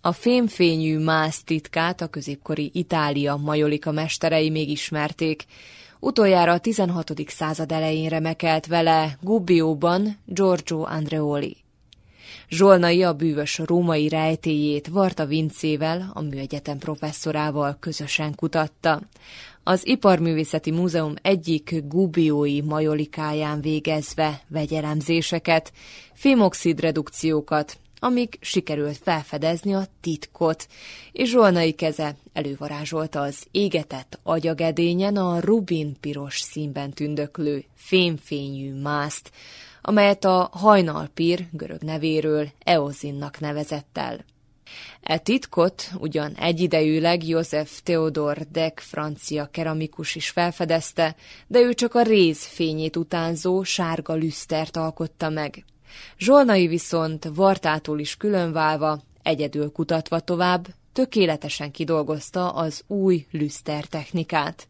A 0.00 0.12
fémfényű 0.12 0.98
mász 0.98 1.42
titkát 1.44 2.00
a 2.00 2.06
középkori 2.06 2.70
Itália 2.74 3.36
majolika 3.36 3.92
mesterei 3.92 4.50
még 4.50 4.70
ismerték, 4.70 5.44
utoljára 6.00 6.52
a 6.52 6.58
16. 6.58 7.12
század 7.26 7.72
elején 7.72 8.08
remekelt 8.08 8.66
vele 8.66 9.18
Gubbióban 9.20 10.18
Giorgio 10.24 10.82
Andreoli. 10.82 11.67
Zsolnai 12.50 13.02
a 13.02 13.12
bűvös 13.12 13.58
római 13.58 14.08
rejtéjét 14.08 14.86
Varta 14.86 15.26
Vincével, 15.26 16.10
a 16.14 16.20
műegyetem 16.20 16.78
professzorával 16.78 17.76
közösen 17.80 18.34
kutatta. 18.34 19.00
Az 19.62 19.86
Iparművészeti 19.86 20.70
Múzeum 20.70 21.14
egyik 21.22 21.74
gubiói 21.88 22.60
majolikáján 22.60 23.60
végezve 23.60 24.42
vegyelemzéseket, 24.48 25.72
fémoxid 26.12 26.80
redukciókat, 26.80 27.78
amíg 27.98 28.38
sikerült 28.40 28.98
felfedezni 29.02 29.74
a 29.74 29.86
titkot, 30.00 30.66
és 31.12 31.30
Zsolnai 31.30 31.72
keze 31.72 32.16
elővarázsolta 32.32 33.20
az 33.20 33.46
égetett 33.50 34.18
agyagedényen 34.22 35.16
a 35.16 35.40
rubin 35.40 35.96
piros 36.00 36.40
színben 36.40 36.90
tündöklő 36.90 37.64
fémfényű 37.74 38.80
mászt, 38.80 39.30
amelyet 39.88 40.24
a 40.24 40.50
hajnalpír 40.52 41.46
görög 41.52 41.82
nevéről 41.82 42.48
Eozinnak 42.64 43.40
nevezett 43.40 43.98
el. 43.98 44.24
E 45.02 45.18
titkot 45.18 45.90
ugyan 45.98 46.34
egyidejűleg 46.34 47.28
József 47.28 47.80
Theodor 47.82 48.38
Deck 48.50 48.78
francia 48.78 49.48
keramikus 49.50 50.14
is 50.14 50.30
felfedezte, 50.30 51.16
de 51.46 51.60
ő 51.60 51.74
csak 51.74 51.94
a 51.94 52.02
réz 52.02 52.46
fényét 52.46 52.96
utánzó 52.96 53.62
sárga 53.62 54.14
lüsztert 54.14 54.76
alkotta 54.76 55.28
meg. 55.28 55.64
Zsolnai 56.18 56.66
viszont 56.66 57.28
Vartától 57.34 57.98
is 57.98 58.16
különválva, 58.16 59.00
egyedül 59.22 59.72
kutatva 59.72 60.20
tovább, 60.20 60.66
tökéletesen 60.92 61.70
kidolgozta 61.70 62.50
az 62.50 62.82
új 62.86 63.26
lüszter 63.30 63.84
technikát. 63.84 64.68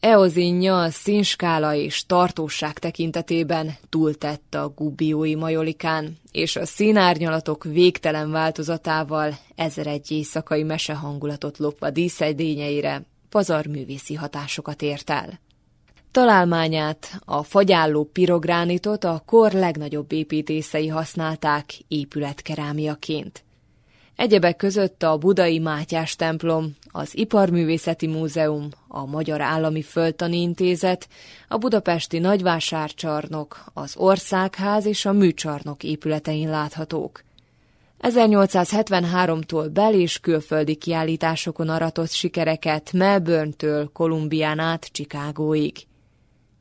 Eozinja 0.00 0.80
a 0.80 0.90
színskála 0.90 1.74
és 1.74 2.06
tartóság 2.06 2.78
tekintetében 2.78 3.76
túltett 3.88 4.54
a 4.54 4.72
gubiói 4.76 5.34
majolikán, 5.34 6.18
és 6.32 6.56
a 6.56 6.66
színárnyalatok 6.66 7.64
végtelen 7.64 8.30
változatával 8.30 9.38
ezer 9.54 9.86
egy 9.86 10.10
éjszakai 10.10 10.62
mesehangulatot 10.62 11.58
lopva 11.58 11.90
díszedényeire 11.90 13.02
pazarművészi 13.28 14.14
hatásokat 14.14 14.82
ért 14.82 15.10
el. 15.10 15.40
Találmányát, 16.10 17.20
a 17.24 17.42
fagyálló 17.42 18.04
pirogránitot 18.04 19.04
a 19.04 19.22
kor 19.26 19.52
legnagyobb 19.52 20.12
építészei 20.12 20.88
használták 20.88 21.70
épületkerámiaként. 21.88 23.44
Egyebek 24.20 24.56
között 24.56 25.02
a 25.02 25.16
Budai 25.16 25.58
Mátyás 25.58 26.16
templom, 26.16 26.76
az 26.90 27.16
Iparművészeti 27.16 28.06
Múzeum, 28.06 28.68
a 28.88 29.06
Magyar 29.06 29.40
Állami 29.40 29.82
Földtani 29.82 30.40
Intézet, 30.40 31.08
a 31.48 31.56
Budapesti 31.56 32.18
Nagyvásárcsarnok, 32.18 33.64
az 33.74 33.96
Országház 33.96 34.86
és 34.86 35.04
a 35.04 35.12
Műcsarnok 35.12 35.84
épületein 35.84 36.50
láthatók. 36.50 37.22
1873-tól 38.00 39.70
bel- 39.72 39.94
és 39.94 40.18
külföldi 40.18 40.74
kiállításokon 40.74 41.68
aratott 41.68 42.10
sikereket 42.10 42.92
Melbourne-től 42.92 43.90
Kolumbián 43.92 44.58
át 44.58 44.88
Chicagóig. 44.92 45.86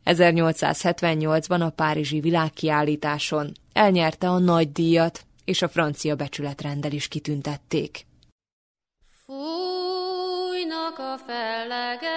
1878-ban 0.05 1.61
a 1.61 1.69
Párizsi 1.69 2.19
világkiállításon 2.19 3.51
elnyerte 3.73 4.29
a 4.29 4.39
nagy 4.39 4.71
díjat, 4.71 5.27
és 5.49 5.61
a 5.61 5.67
francia 5.67 6.15
becsületrendel 6.15 6.91
is 6.91 7.07
kitüntették. 7.07 8.05
Fújnak 9.25 10.97
a 10.97 11.17
fellegek, 11.25 12.09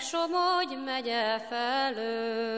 Somogy 0.00 0.82
megye 0.84 1.38
felől, 1.38 2.54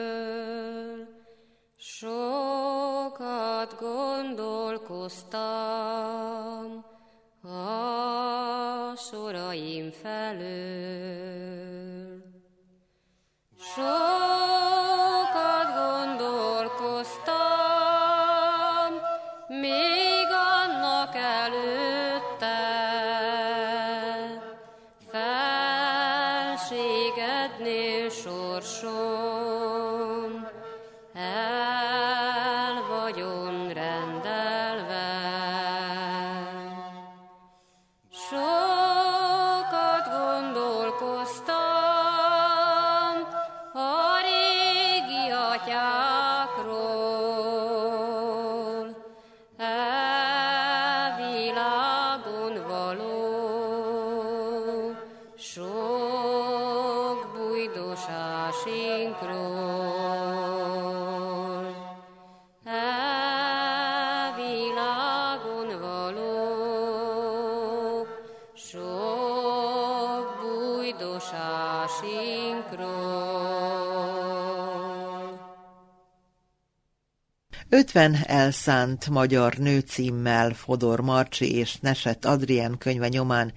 Sokat 1.77 3.79
gondolkoztam 3.79 5.39
a 7.41 8.95
soraim 8.95 9.91
felől. 9.91 11.39
Sokat 13.59 14.58
50 77.79 78.15
elszánt 78.25 79.09
magyar 79.09 79.53
nőcímmel 79.53 80.53
Fodor 80.53 80.99
Marcsi 80.99 81.55
és 81.55 81.77
Neset 81.79 82.25
Adrien 82.25 82.77
könyve 82.77 83.07
nyomán 83.07 83.53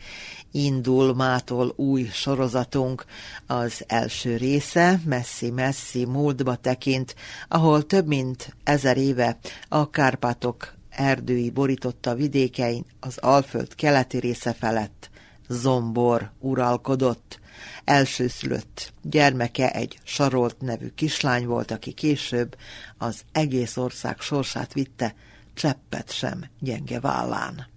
indul 0.52 1.14
mától 1.14 1.72
új 1.76 2.08
sorozatunk. 2.12 3.04
Az 3.46 3.84
első 3.86 4.36
része 4.36 5.00
messzi-messzi 5.04 6.04
múltba 6.04 6.54
tekint, 6.54 7.14
ahol 7.48 7.86
több 7.86 8.06
mint 8.06 8.56
ezer 8.64 8.96
éve 8.96 9.38
a 9.68 9.90
Kárpátok 9.90 10.74
erdői 10.90 11.50
borította 11.50 12.14
vidékein 12.14 12.84
az 13.00 13.18
Alföld 13.18 13.74
keleti 13.74 14.18
része 14.18 14.52
felett 14.52 15.10
zombor 15.48 16.30
uralkodott. 16.38 17.40
Elsőszülött 17.84 18.91
gyermeke 19.02 19.70
egy 19.70 19.98
Sarolt 20.04 20.60
nevű 20.60 20.88
kislány 20.88 21.46
volt, 21.46 21.70
aki 21.70 21.92
később 21.92 22.56
az 22.98 23.20
egész 23.32 23.76
ország 23.76 24.20
sorsát 24.20 24.72
vitte, 24.72 25.14
cseppet 25.54 26.12
sem 26.12 26.44
gyenge 26.60 27.00
vállán. 27.00 27.71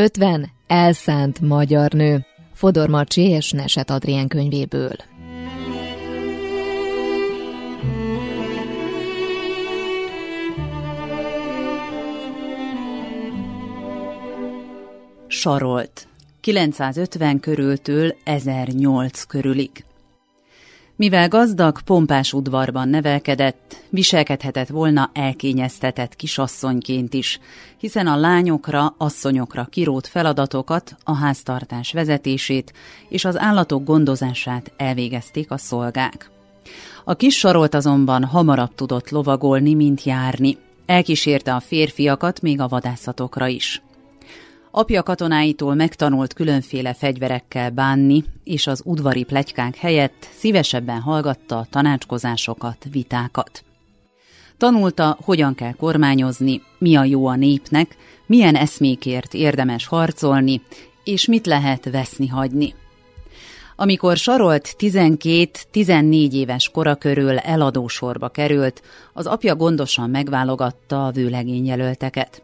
Ötven 0.00 0.50
elszánt 0.66 1.40
magyar 1.40 1.92
nő. 1.92 2.26
Fodor 2.52 2.88
Marcsi 2.88 3.22
és 3.22 3.50
Neset 3.50 3.90
Adrien 3.90 4.28
könyvéből. 4.28 4.92
Sarolt. 15.26 16.08
950 16.40 17.40
körültől 17.40 18.14
1008 18.24 19.22
körülig. 19.24 19.84
Mivel 21.00 21.28
gazdag, 21.28 21.80
pompás 21.80 22.32
udvarban 22.32 22.88
nevelkedett, 22.88 23.82
viselkedhetett 23.88 24.68
volna 24.68 25.10
elkényeztetett 25.14 26.16
kisasszonyként 26.16 27.14
is, 27.14 27.40
hiszen 27.78 28.06
a 28.06 28.16
lányokra, 28.16 28.94
asszonyokra 28.98 29.64
kirót 29.64 30.06
feladatokat, 30.06 30.96
a 31.04 31.14
háztartás 31.14 31.92
vezetését 31.92 32.72
és 33.08 33.24
az 33.24 33.38
állatok 33.38 33.84
gondozását 33.84 34.72
elvégezték 34.76 35.50
a 35.50 35.58
szolgák. 35.58 36.30
A 37.04 37.14
kis 37.14 37.38
sarolt 37.38 37.74
azonban 37.74 38.24
hamarabb 38.24 38.74
tudott 38.74 39.10
lovagolni, 39.10 39.74
mint 39.74 40.02
járni. 40.02 40.56
Elkísérte 40.86 41.54
a 41.54 41.60
férfiakat 41.60 42.40
még 42.40 42.60
a 42.60 42.68
vadászatokra 42.68 43.46
is. 43.46 43.82
Apja 44.72 45.02
katonáitól 45.02 45.74
megtanult 45.74 46.32
különféle 46.32 46.94
fegyverekkel 46.94 47.70
bánni, 47.70 48.24
és 48.44 48.66
az 48.66 48.82
udvari 48.84 49.24
plegykák 49.24 49.76
helyett 49.76 50.28
szívesebben 50.36 51.00
hallgatta 51.00 51.66
tanácskozásokat, 51.70 52.86
vitákat. 52.90 53.64
Tanulta, 54.56 55.18
hogyan 55.24 55.54
kell 55.54 55.72
kormányozni, 55.72 56.62
mi 56.78 56.96
a 56.96 57.04
jó 57.04 57.26
a 57.26 57.36
népnek, 57.36 57.96
milyen 58.26 58.54
eszmékért 58.54 59.34
érdemes 59.34 59.86
harcolni, 59.86 60.62
és 61.04 61.26
mit 61.26 61.46
lehet 61.46 61.90
veszni 61.90 62.26
hagyni. 62.26 62.74
Amikor 63.76 64.16
Sarolt 64.16 64.74
12-14 64.78 66.32
éves 66.32 66.68
kora 66.68 66.94
körül 66.94 67.38
eladósorba 67.38 68.28
került, 68.28 68.82
az 69.12 69.26
apja 69.26 69.56
gondosan 69.56 70.10
megválogatta 70.10 71.06
a 71.06 71.10
vőlegényjelölteket. 71.10 72.42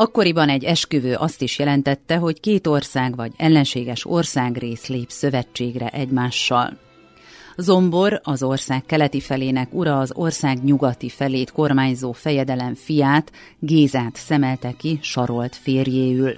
Akkoriban 0.00 0.48
egy 0.48 0.64
esküvő 0.64 1.14
azt 1.14 1.42
is 1.42 1.58
jelentette, 1.58 2.16
hogy 2.16 2.40
két 2.40 2.66
ország 2.66 3.16
vagy 3.16 3.32
ellenséges 3.36 4.06
országrész 4.06 4.86
lép 4.86 5.10
szövetségre 5.10 5.88
egymással. 5.88 6.76
Zombor, 7.56 8.20
az 8.22 8.42
ország 8.42 8.84
keleti 8.86 9.20
felének 9.20 9.74
ura 9.74 9.98
az 9.98 10.12
ország 10.14 10.64
nyugati 10.64 11.08
felét 11.08 11.52
kormányzó 11.52 12.12
fejedelem 12.12 12.74
fiát, 12.74 13.32
Gézát 13.58 14.16
szemelte 14.16 14.72
ki 14.78 14.98
sarolt 15.02 15.56
férjéül. 15.56 16.36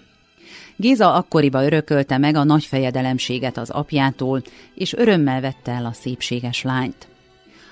Géza 0.77 1.15
akkoriba 1.15 1.65
örökölte 1.65 2.19
meg 2.19 2.35
a 2.35 2.45
nagy 2.45 2.65
fejedelemséget 2.65 3.57
az 3.57 3.71
apjától, 3.71 4.43
és 4.75 4.93
örömmel 4.93 5.41
vette 5.41 5.73
el 5.73 5.85
a 5.85 5.93
szépséges 5.93 6.63
lányt. 6.63 7.09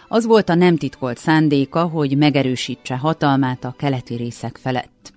Az 0.08 0.24
volt 0.26 0.48
a 0.48 0.54
nem 0.54 0.76
titkolt 0.76 1.18
szándéka, 1.18 1.82
hogy 1.84 2.16
megerősítse 2.16 2.96
hatalmát 2.96 3.64
a 3.64 3.74
keleti 3.78 4.14
részek 4.14 4.58
felett. 4.62 5.16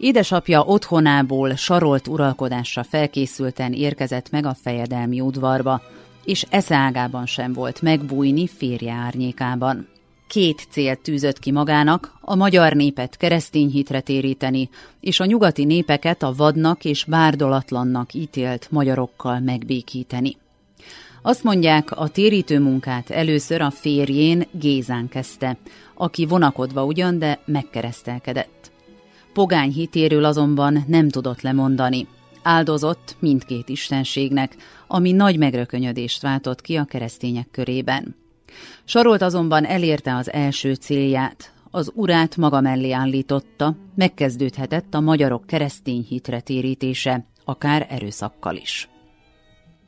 Édesapja 0.00 0.62
otthonából 0.62 1.54
sarolt 1.54 2.08
uralkodásra 2.08 2.82
felkészülten 2.82 3.72
érkezett 3.72 4.30
meg 4.30 4.46
a 4.46 4.56
fejedelmi 4.62 5.20
udvarba, 5.20 5.82
és 6.24 6.46
eszeágában 6.50 7.26
sem 7.26 7.52
volt 7.52 7.82
megbújni 7.82 8.46
férje 8.46 8.92
árnyékában. 8.92 9.88
Két 10.26 10.66
célt 10.70 11.00
tűzött 11.00 11.38
ki 11.38 11.50
magának, 11.50 12.12
a 12.20 12.34
magyar 12.34 12.72
népet 12.72 13.16
keresztény 13.16 13.70
hitre 13.70 14.00
téríteni, 14.00 14.68
és 15.00 15.20
a 15.20 15.24
nyugati 15.24 15.64
népeket 15.64 16.22
a 16.22 16.34
vadnak 16.36 16.84
és 16.84 17.04
bárdolatlannak 17.04 18.14
ítélt 18.14 18.70
magyarokkal 18.70 19.40
megbékíteni. 19.40 20.36
Azt 21.22 21.44
mondják, 21.44 21.90
a 21.90 22.08
térítő 22.08 22.60
munkát 22.60 23.10
először 23.10 23.60
a 23.60 23.70
férjén 23.70 24.46
Gézán 24.50 25.08
kezdte, 25.08 25.56
aki 25.94 26.26
vonakodva 26.26 26.84
ugyan, 26.84 27.18
de 27.18 27.38
megkeresztelkedett. 27.44 28.59
Pogány 29.32 29.70
hitéről 29.70 30.24
azonban 30.24 30.84
nem 30.86 31.08
tudott 31.08 31.40
lemondani. 31.40 32.06
Áldozott 32.42 33.16
mindkét 33.18 33.68
istenségnek, 33.68 34.56
ami 34.86 35.12
nagy 35.12 35.38
megrökönyödést 35.38 36.22
váltott 36.22 36.60
ki 36.60 36.76
a 36.76 36.84
keresztények 36.84 37.48
körében. 37.50 38.16
Sarolt 38.84 39.22
azonban 39.22 39.64
elérte 39.64 40.14
az 40.14 40.32
első 40.32 40.74
célját, 40.74 41.52
az 41.70 41.92
urát 41.94 42.36
maga 42.36 42.60
mellé 42.60 42.90
állította, 42.90 43.76
megkezdődhetett 43.94 44.94
a 44.94 45.00
magyarok 45.00 45.46
keresztény 45.46 46.06
hitre 46.08 46.40
térítése, 46.40 47.24
akár 47.44 47.86
erőszakkal 47.90 48.56
is. 48.56 48.88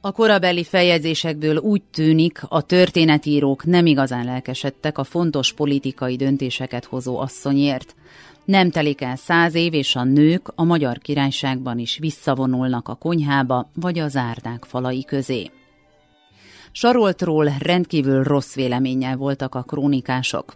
A 0.01 0.13
korabeli 0.13 0.65
feljegyzésekből 0.65 1.57
úgy 1.57 1.83
tűnik, 1.83 2.43
a 2.49 2.63
történetírók 2.63 3.65
nem 3.65 3.87
igazán 3.87 4.25
lelkesedtek 4.25 4.99
a 4.99 5.05
fontos 5.05 5.53
politikai 5.53 6.17
döntéseket 6.17 6.85
hozó 6.85 7.19
asszonyért, 7.19 7.95
nem 8.53 8.71
telik 8.71 9.01
el 9.01 9.17
száz 9.17 9.55
év, 9.55 9.75
és 9.75 9.97
a 9.97 10.05
nők 10.05 10.53
a 10.55 10.65
magyar 10.65 10.99
királyságban 10.99 11.79
is 11.79 11.99
visszavonulnak 11.99 12.89
a 12.89 12.95
konyhába 12.95 13.71
vagy 13.75 13.99
a 13.99 14.09
zárdák 14.09 14.65
falai 14.65 15.05
közé. 15.05 15.51
Saroltról 16.73 17.53
rendkívül 17.59 18.23
rossz 18.23 18.55
véleménnyel 18.55 19.17
voltak 19.17 19.55
a 19.55 19.63
krónikások. 19.63 20.55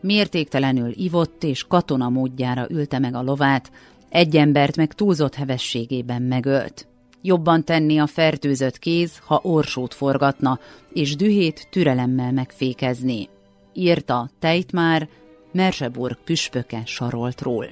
Mértéktelenül 0.00 0.92
ivott 0.94 1.44
és 1.44 1.64
katona 1.68 2.08
módjára 2.08 2.66
ülte 2.70 2.98
meg 2.98 3.14
a 3.14 3.22
lovát, 3.22 3.70
egy 4.08 4.36
embert 4.36 4.76
meg 4.76 4.92
túlzott 4.92 5.34
hevességében 5.34 6.22
megölt. 6.22 6.88
Jobban 7.22 7.64
tenni 7.64 7.98
a 7.98 8.06
fertőzött 8.06 8.78
kéz, 8.78 9.20
ha 9.24 9.40
orsót 9.42 9.94
forgatna, 9.94 10.58
és 10.92 11.16
dühét 11.16 11.68
türelemmel 11.70 12.32
megfékezni. 12.32 13.28
Írta 13.72 14.30
Tejtmár, 14.38 15.08
Merseburg 15.56 16.16
püspöke 16.24 16.82
saroltról. 16.84 17.66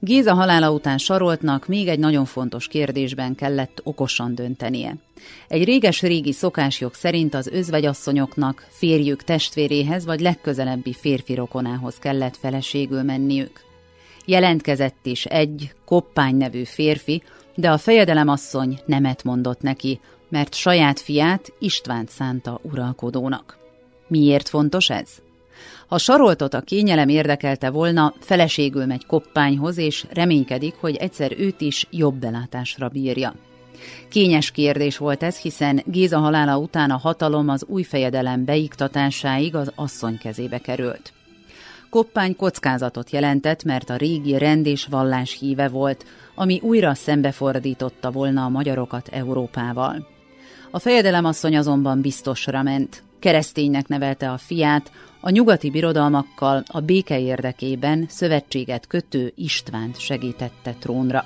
Géza 0.00 0.34
halála 0.34 0.70
után 0.70 0.98
Saroltnak 0.98 1.66
még 1.66 1.88
egy 1.88 1.98
nagyon 1.98 2.24
fontos 2.24 2.68
kérdésben 2.68 3.34
kellett 3.34 3.80
okosan 3.82 4.34
döntenie. 4.34 4.96
Egy 5.48 5.64
réges-régi 5.64 6.32
szokásjog 6.32 6.94
szerint 6.94 7.34
az 7.34 7.46
özvegyasszonyoknak 7.46 8.66
férjük 8.70 9.24
testvéréhez 9.24 10.04
vagy 10.04 10.20
legközelebbi 10.20 10.92
férfi 10.92 11.34
rokonához 11.34 11.98
kellett 11.98 12.36
feleségül 12.36 13.02
menniük. 13.02 13.60
Jelentkezett 14.24 15.06
is 15.06 15.24
egy, 15.24 15.72
Koppány 15.84 16.36
nevű 16.36 16.64
férfi, 16.64 17.22
de 17.54 17.70
a 17.70 17.78
fejedelemasszony 17.78 18.80
nemet 18.86 19.24
mondott 19.24 19.60
neki, 19.60 20.00
mert 20.30 20.54
saját 20.54 21.00
fiát 21.00 21.52
Istvánt 21.58 22.08
szánta 22.08 22.60
uralkodónak. 22.62 23.58
Miért 24.06 24.48
fontos 24.48 24.90
ez? 24.90 25.08
Ha 25.86 25.98
saroltot 25.98 26.54
a 26.54 26.60
kényelem 26.60 27.08
érdekelte 27.08 27.70
volna, 27.70 28.14
feleségül 28.20 28.86
megy 28.86 29.06
koppányhoz, 29.06 29.78
és 29.78 30.06
reménykedik, 30.12 30.74
hogy 30.74 30.96
egyszer 30.96 31.32
őt 31.38 31.60
is 31.60 31.86
jobb 31.90 32.14
belátásra 32.14 32.88
bírja. 32.88 33.34
Kényes 34.08 34.50
kérdés 34.50 34.96
volt 34.96 35.22
ez, 35.22 35.36
hiszen 35.36 35.82
Géza 35.86 36.18
halála 36.18 36.58
után 36.58 36.90
a 36.90 36.96
hatalom 36.96 37.48
az 37.48 37.64
új 37.64 37.82
fejedelem 37.82 38.44
beiktatásáig 38.44 39.54
az 39.54 39.72
asszony 39.74 40.18
kezébe 40.18 40.58
került. 40.58 41.12
Koppány 41.90 42.36
kockázatot 42.36 43.10
jelentett, 43.10 43.64
mert 43.64 43.90
a 43.90 43.96
régi 43.96 44.38
rend 44.38 44.66
és 44.66 44.86
vallás 44.90 45.38
híve 45.38 45.68
volt, 45.68 46.04
ami 46.34 46.60
újra 46.62 46.94
szembefordította 46.94 48.10
volna 48.10 48.44
a 48.44 48.48
magyarokat 48.48 49.08
Európával. 49.08 50.06
A 50.72 50.78
fejedelemasszony 50.78 51.56
azonban 51.56 52.00
biztosra 52.00 52.62
ment. 52.62 53.02
Kereszténynek 53.18 53.88
nevelte 53.88 54.30
a 54.30 54.38
fiát, 54.38 54.90
a 55.20 55.30
nyugati 55.30 55.70
birodalmakkal 55.70 56.62
a 56.66 56.80
béke 56.80 57.20
érdekében 57.20 58.06
szövetséget 58.08 58.86
kötő 58.86 59.32
Istvánt 59.36 60.00
segítette 60.00 60.74
trónra. 60.78 61.24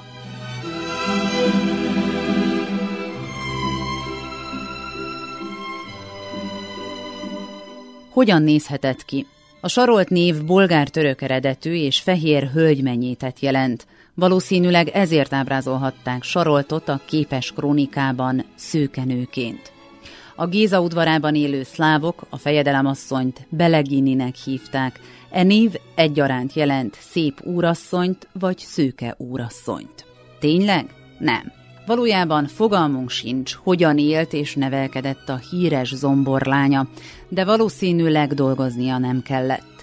Hogyan 8.10 8.42
nézhetett 8.42 9.04
ki? 9.04 9.26
A 9.60 9.68
sarolt 9.68 10.08
név 10.08 10.44
bolgár-török 10.44 11.22
eredetű 11.22 11.72
és 11.72 12.00
fehér 12.00 12.50
hölgymenyétet 12.52 13.40
jelent. 13.40 13.86
Valószínűleg 14.14 14.88
ezért 14.88 15.32
ábrázolhatták 15.32 16.22
Saroltot 16.22 16.88
a 16.88 17.00
képes 17.04 17.52
krónikában 17.52 18.44
szőkenőként. 18.54 19.72
A 20.36 20.46
Géza 20.46 20.80
udvarában 20.80 21.34
élő 21.34 21.62
szlávok 21.62 22.26
a 22.30 22.36
fejedelemasszonyt 22.36 23.46
Belegininek 23.48 24.34
hívták. 24.34 25.00
E 25.30 25.42
név 25.42 25.74
egyaránt 25.94 26.52
jelent 26.52 26.96
szép 27.00 27.40
úrasszonyt 27.42 28.28
vagy 28.32 28.58
szőke 28.58 29.14
úrasszonyt. 29.18 30.04
Tényleg? 30.40 30.94
Nem. 31.18 31.52
Valójában 31.86 32.46
fogalmunk 32.46 33.10
sincs, 33.10 33.54
hogyan 33.54 33.98
élt 33.98 34.32
és 34.32 34.54
nevelkedett 34.54 35.28
a 35.28 35.40
híres 35.50 35.94
zomborlánya, 35.94 36.88
de 37.28 37.44
valószínűleg 37.44 38.34
dolgoznia 38.34 38.98
nem 38.98 39.22
kellett. 39.22 39.73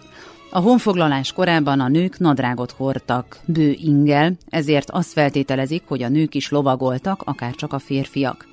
A 0.53 0.59
honfoglalás 0.59 1.33
korában 1.33 1.79
a 1.79 1.87
nők 1.87 2.19
nadrágot 2.19 2.71
hordtak, 2.71 3.39
bő 3.45 3.71
ingel, 3.71 4.33
ezért 4.49 4.89
azt 4.89 5.11
feltételezik, 5.11 5.83
hogy 5.87 6.03
a 6.03 6.09
nők 6.09 6.35
is 6.35 6.49
lovagoltak, 6.49 7.21
akár 7.21 7.55
csak 7.55 7.73
a 7.73 7.79
férfiak. 7.79 8.47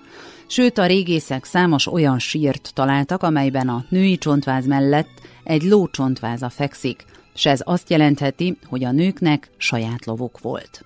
Sőt, 0.46 0.78
a 0.78 0.86
régészek 0.86 1.44
számos 1.44 1.86
olyan 1.86 2.18
sírt 2.18 2.70
találtak, 2.74 3.22
amelyben 3.22 3.68
a 3.68 3.84
női 3.88 4.18
csontváz 4.18 4.66
mellett 4.66 5.20
egy 5.44 5.62
ló 5.62 5.88
csontváza 5.88 6.48
fekszik, 6.48 7.04
s 7.34 7.46
ez 7.46 7.60
azt 7.64 7.90
jelentheti, 7.90 8.56
hogy 8.66 8.84
a 8.84 8.92
nőknek 8.92 9.50
saját 9.56 10.06
lovuk 10.06 10.40
volt. 10.40 10.84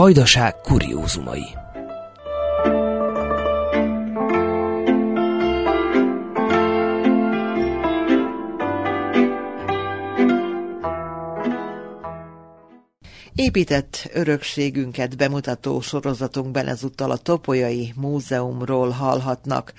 Vajdaság 0.00 0.54
kuriózumai 0.54 1.59
Épített 13.40 14.10
örökségünket 14.12 15.16
bemutató 15.16 15.80
sorozatunkban 15.80 16.66
ezúttal 16.66 17.10
a 17.10 17.16
Topolyai 17.16 17.92
Múzeumról 17.96 18.88
hallhatnak. 18.88 19.72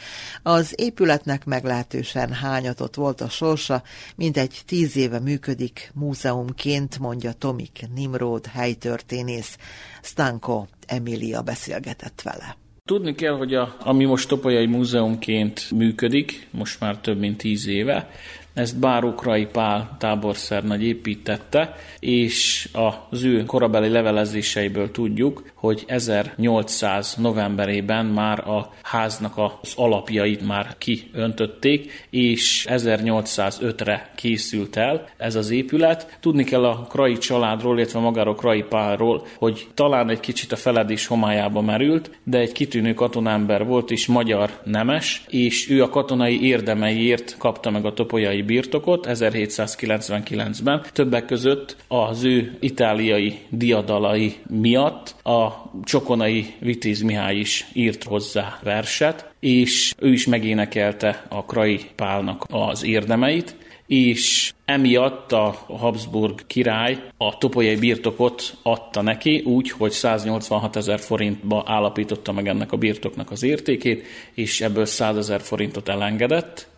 Az 0.44 0.74
épületnek 0.78 1.46
meglehetősen 1.46 2.32
hányatott 2.32 2.96
volt 2.96 3.22
a 3.22 3.30
sorsa, 3.30 3.84
mintegy 4.16 4.62
tíz 4.66 4.98
éve 4.98 5.20
működik 5.20 5.92
múzeumként, 5.94 7.00
mondja 7.00 7.32
Tomik 7.32 7.86
Nimród 7.96 8.46
helytörténész. 8.46 9.58
Stanko 10.02 10.66
Emilia 10.88 11.42
beszélgetett 11.42 12.22
vele. 12.22 12.58
Tudni 12.86 13.16
kell, 13.16 13.34
hogy 13.34 13.54
a, 13.54 13.76
ami 13.80 14.06
most 14.06 14.28
Topolyai 14.28 14.66
Múzeumként 14.66 15.72
működik, 15.72 16.48
most 16.52 16.80
már 16.80 16.98
több 16.98 17.20
mint 17.20 17.38
tíz 17.38 17.68
éve, 17.68 18.10
ezt 18.54 18.80
Bárukrai 18.80 19.46
Pál 19.46 19.96
táborszernagy 20.00 20.84
építette, 20.84 21.76
és 22.00 22.70
az 23.12 23.24
ő 23.24 23.44
korabeli 23.46 23.90
levelezéseiből 23.90 24.92
tudjuk, 24.92 25.51
hogy 25.62 25.84
1800 25.88 27.16
novemberében 27.16 28.06
már 28.06 28.48
a 28.48 28.74
háznak 28.82 29.38
az 29.38 29.74
alapjait 29.76 30.48
már 30.48 30.76
kiöntötték, 30.78 32.08
és 32.10 32.66
1805-re 32.70 34.12
készült 34.16 34.76
el 34.76 35.10
ez 35.18 35.36
az 35.36 35.50
épület. 35.50 36.18
Tudni 36.20 36.44
kell 36.44 36.66
a 36.66 36.88
Krai 36.90 37.18
családról, 37.18 37.78
illetve 37.78 38.00
magáról 38.00 38.36
Krai 38.36 38.64
Pálról, 38.64 39.26
hogy 39.38 39.68
talán 39.74 40.10
egy 40.10 40.20
kicsit 40.20 40.52
a 40.52 40.56
feledés 40.56 41.08
homályába 41.08 41.62
merült, 41.62 42.12
de 42.24 42.38
egy 42.38 42.52
kitűnő 42.52 42.94
katonámber 42.94 43.66
volt, 43.66 43.92
és 43.92 44.08
magyar 44.08 44.50
nemes, 44.64 45.26
és 45.30 45.70
ő 45.70 45.84
a 45.84 45.90
katonai 45.90 46.46
érdemeiért 46.48 47.36
kapta 47.38 47.70
meg 47.70 47.86
a 47.86 47.94
topolyai 47.94 48.42
birtokot 48.42 49.08
1799-ben. 49.10 50.82
Többek 50.94 51.26
között 51.26 51.76
az 51.88 52.24
ő 52.24 52.58
itáliai 52.60 53.40
diadalai 53.50 54.36
miatt 54.48 55.16
a 55.24 55.51
Csokonai 55.84 56.54
Vitéz 56.60 57.02
Mihály 57.02 57.36
is 57.36 57.68
írt 57.74 58.04
hozzá 58.04 58.60
verset, 58.64 59.34
és 59.40 59.94
ő 59.98 60.12
is 60.12 60.26
megénekelte 60.26 61.26
a 61.30 61.46
Krai 61.46 61.80
Pálnak 61.96 62.46
az 62.50 62.84
érdemeit, 62.84 63.56
és 63.88 64.54
emiatt 64.66 65.32
a 65.32 65.66
Habsburg 65.68 66.48
király 66.48 67.04
a 67.18 67.38
topolyai 67.38 67.76
birtokot 67.76 68.58
adta 68.64 69.02
neki 69.02 69.42
úgy, 69.46 69.70
hogy 69.70 69.92
186 69.92 70.76
ezer 70.76 71.00
forintba 71.00 71.64
állapította 71.66 72.32
meg 72.32 72.48
ennek 72.48 72.72
a 72.72 72.78
birtoknak 72.78 73.32
az 73.32 73.44
értékét, 73.44 74.06
és 74.34 74.62
ebből 74.62 74.86
100 74.86 75.18
ezer 75.18 75.42
forintot 75.42 75.90
elengedett, 75.90 76.71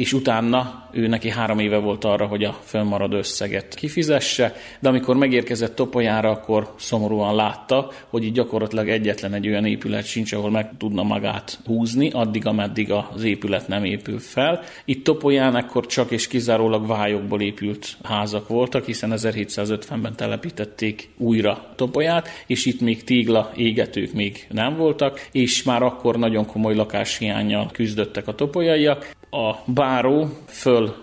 és 0.00 0.12
utána 0.12 0.88
ő 0.92 1.06
neki 1.06 1.30
három 1.30 1.58
éve 1.58 1.76
volt 1.76 2.04
arra, 2.04 2.26
hogy 2.26 2.44
a 2.44 2.58
fönnmaradó 2.64 3.16
összeget 3.16 3.74
kifizesse, 3.74 4.54
de 4.78 4.88
amikor 4.88 5.16
megérkezett 5.16 5.74
Topolyára, 5.74 6.30
akkor 6.30 6.74
szomorúan 6.78 7.34
látta, 7.34 7.90
hogy 8.08 8.24
itt 8.24 8.34
gyakorlatilag 8.34 8.88
egyetlen 8.88 9.34
egy 9.34 9.48
olyan 9.48 9.64
épület 9.64 10.04
sincs, 10.04 10.32
ahol 10.32 10.50
meg 10.50 10.70
tudna 10.78 11.02
magát 11.02 11.58
húzni, 11.64 12.10
addig, 12.10 12.46
ameddig 12.46 12.92
az 12.92 13.22
épület 13.22 13.68
nem 13.68 13.84
épül 13.84 14.18
fel. 14.18 14.60
Itt 14.84 15.04
Topolyán 15.04 15.54
akkor 15.54 15.86
csak 15.86 16.10
és 16.10 16.26
kizárólag 16.26 16.86
vályokból 16.86 17.40
épült 17.40 17.96
házak 18.02 18.48
voltak, 18.48 18.84
hiszen 18.84 19.12
1750-ben 19.16 20.16
telepítették 20.16 21.08
újra 21.16 21.64
Topolyát, 21.76 22.28
és 22.46 22.66
itt 22.66 22.80
még 22.80 23.04
tégla 23.04 23.50
égetők 23.56 24.12
még 24.12 24.46
nem 24.50 24.76
voltak, 24.76 25.28
és 25.32 25.62
már 25.62 25.82
akkor 25.82 26.16
nagyon 26.16 26.46
komoly 26.46 26.74
lakáshiányjal 26.74 27.70
küzdöttek 27.72 28.28
a 28.28 28.34
topolyaiak, 28.34 29.18
a 29.30 29.62
báró 29.66 30.28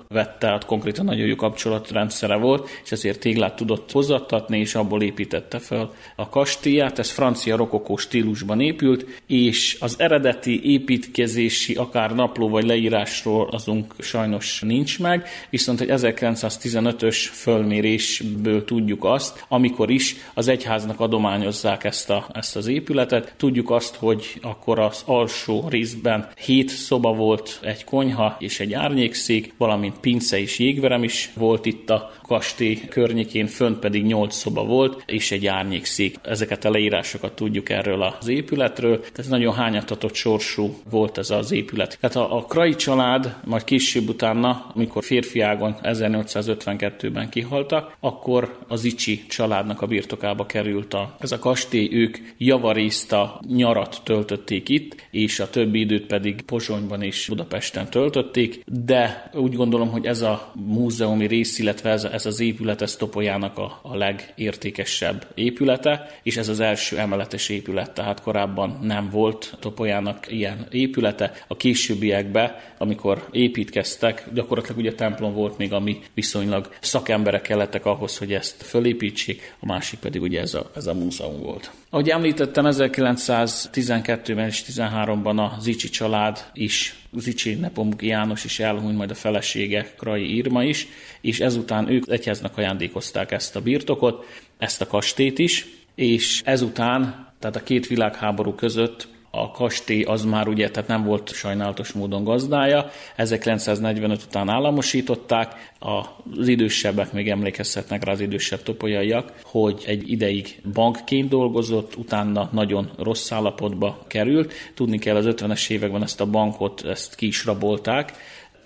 fölvette, 0.07 0.37
tehát 0.37 0.65
konkrétan 0.65 1.05
nagyon 1.05 1.27
jó 1.27 1.35
kapcsolatrendszere 1.35 2.35
volt, 2.35 2.69
és 2.83 2.91
ezért 2.91 3.19
téglát 3.19 3.55
tudott 3.55 3.91
hozattatni, 3.91 4.59
és 4.59 4.75
abból 4.75 5.01
építette 5.01 5.59
fel 5.59 5.91
a 6.15 6.29
kastélyát. 6.29 6.99
Ez 6.99 7.11
francia 7.11 7.55
rokokó 7.55 7.97
stílusban 7.97 8.61
épült, 8.61 9.05
és 9.27 9.77
az 9.79 9.95
eredeti 9.99 10.71
építkezési, 10.71 11.75
akár 11.75 12.15
napló 12.15 12.49
vagy 12.49 12.65
leírásról 12.65 13.49
azunk 13.51 13.93
sajnos 13.99 14.61
nincs 14.61 14.99
meg, 14.99 15.27
viszont 15.49 15.81
egy 15.81 15.89
1915-ös 15.91 17.15
fölmérésből 17.31 18.65
tudjuk 18.65 19.03
azt, 19.03 19.45
amikor 19.47 19.89
is 19.89 20.15
az 20.33 20.47
egyháznak 20.47 20.99
adományozzák 20.99 21.83
ezt, 21.83 22.09
a, 22.09 22.29
ezt 22.33 22.55
az 22.55 22.67
épületet. 22.67 23.33
Tudjuk 23.37 23.69
azt, 23.69 23.95
hogy 23.95 24.39
akkor 24.41 24.79
az 24.79 25.03
alsó 25.05 25.65
részben 25.69 26.27
hét 26.45 26.69
szoba 26.69 27.13
volt 27.13 27.59
egy 27.61 27.83
konyha 27.83 28.35
és 28.39 28.59
egy 28.59 28.73
árnyékszék, 28.73 29.53
valamint 29.57 29.96
pince 30.01 30.39
és 30.39 30.59
jégverem 30.59 31.03
is 31.03 31.31
volt 31.35 31.65
itt 31.65 31.89
a 31.89 32.11
kastély 32.21 32.81
környékén, 32.89 33.47
fönt 33.47 33.79
pedig 33.79 34.05
nyolc 34.05 34.35
szoba 34.35 34.63
volt, 34.63 35.03
és 35.05 35.31
egy 35.31 35.45
árnyékszék. 35.47 36.15
Ezeket 36.23 36.65
a 36.65 36.69
leírásokat 36.69 37.33
tudjuk 37.33 37.69
erről 37.69 38.01
az 38.01 38.27
épületről. 38.27 38.99
Tehát 38.99 39.31
nagyon 39.31 39.53
hányatatott 39.53 40.13
sorsú 40.13 40.77
volt 40.89 41.17
ez 41.17 41.29
az 41.29 41.51
épület. 41.51 41.97
Tehát 41.99 42.15
a, 42.15 42.37
a 42.37 42.41
Krai 42.41 42.75
család, 42.75 43.35
majd 43.43 43.63
később 43.63 44.09
utána, 44.09 44.71
amikor 44.75 45.03
férfiágon 45.03 45.75
1852-ben 45.83 47.29
kihaltak, 47.29 47.95
akkor 47.99 48.57
az 48.67 48.83
Icsi 48.83 49.23
családnak 49.27 49.81
a 49.81 49.87
birtokába 49.87 50.45
került 50.45 50.93
a, 50.93 51.15
ez 51.19 51.31
a 51.31 51.39
kastély. 51.39 51.89
Ők 51.91 52.17
javarészt 52.37 53.11
a 53.11 53.41
nyarat 53.47 54.01
töltötték 54.03 54.69
itt, 54.69 54.95
és 55.11 55.39
a 55.39 55.49
többi 55.49 55.79
időt 55.79 56.05
pedig 56.05 56.41
Pozsonyban 56.41 57.01
és 57.01 57.25
Budapesten 57.27 57.89
töltötték, 57.89 58.63
de 58.65 59.29
úgy 59.33 59.55
gondolom, 59.55 59.86
hogy 59.89 60.05
ez 60.05 60.21
a 60.21 60.51
múzeumi 60.53 61.27
rész, 61.27 61.59
illetve 61.59 61.89
ez, 61.89 62.03
ez 62.03 62.25
az 62.25 62.39
épület, 62.39 62.81
ez 62.81 62.95
Topolyának 62.95 63.57
a, 63.57 63.79
a 63.81 63.95
legértékesebb 63.95 65.27
épülete, 65.35 66.19
és 66.23 66.37
ez 66.37 66.47
az 66.47 66.59
első 66.59 66.97
emeletes 66.97 67.49
épület, 67.49 67.91
tehát 67.91 68.21
korábban 68.21 68.79
nem 68.81 69.09
volt 69.09 69.57
Topolyának 69.59 70.31
ilyen 70.31 70.67
épülete. 70.71 71.33
A 71.47 71.57
későbbiekben, 71.57 72.55
amikor 72.77 73.27
építkeztek, 73.31 74.27
gyakorlatilag 74.33 74.77
ugye 74.77 74.93
templom 74.93 75.33
volt 75.33 75.57
még, 75.57 75.73
ami 75.73 75.99
viszonylag 76.13 76.69
szakemberek 76.79 77.41
kellettek 77.41 77.85
ahhoz, 77.85 78.17
hogy 78.17 78.33
ezt 78.33 78.63
fölépítsék, 78.63 79.55
a 79.59 79.65
másik 79.65 79.99
pedig 79.99 80.21
ugye 80.21 80.41
ez 80.41 80.53
a, 80.53 80.71
ez 80.75 80.87
a 80.87 80.93
múzeum 80.93 81.41
volt. 81.41 81.71
Ahogy 81.97 82.09
említettem, 82.09 82.65
1912-ben 82.67 84.47
és 84.47 84.63
13-ban 84.67 85.37
a 85.37 85.59
Zicsi 85.59 85.89
család 85.89 86.49
is, 86.53 86.95
Zicsi 87.13 87.53
Nepomuk 87.53 88.01
János 88.01 88.43
is 88.43 88.59
elhunyt, 88.59 88.97
majd 88.97 89.11
a 89.11 89.15
felesége 89.15 89.93
Krai 89.97 90.35
Irma 90.35 90.63
is, 90.63 90.87
és 91.21 91.39
ezután 91.39 91.89
ők 91.89 92.07
egyháznak 92.07 92.57
ajándékozták 92.57 93.31
ezt 93.31 93.55
a 93.55 93.61
birtokot, 93.61 94.25
ezt 94.57 94.81
a 94.81 94.87
kastét 94.87 95.39
is, 95.39 95.65
és 95.95 96.41
ezután, 96.45 97.27
tehát 97.39 97.55
a 97.55 97.63
két 97.63 97.87
világháború 97.87 98.53
között 98.53 99.07
a 99.37 99.51
kastély 99.51 100.03
az 100.03 100.23
már 100.23 100.47
ugye, 100.47 100.69
tehát 100.69 100.89
nem 100.89 101.03
volt 101.03 101.33
sajnálatos 101.33 101.91
módon 101.91 102.23
gazdája, 102.23 102.89
1945 103.15 104.23
után 104.23 104.49
államosították, 104.49 105.71
az 105.79 106.47
idősebbek 106.47 107.13
még 107.13 107.29
emlékezhetnek 107.29 108.03
rá 108.03 108.11
az 108.11 108.19
idősebb 108.19 108.63
topolyaiak, 108.63 109.33
hogy 109.43 109.83
egy 109.85 110.11
ideig 110.11 110.61
bankként 110.73 111.29
dolgozott, 111.29 111.95
utána 111.95 112.49
nagyon 112.51 112.91
rossz 112.97 113.31
állapotba 113.31 114.05
került. 114.07 114.53
Tudni 114.73 114.99
kell, 114.99 115.15
az 115.15 115.25
50-es 115.27 115.69
években 115.69 116.03
ezt 116.03 116.21
a 116.21 116.25
bankot, 116.25 116.85
ezt 116.85 117.15
ki 117.15 117.27
is 117.27 117.45
rabolták, 117.45 118.13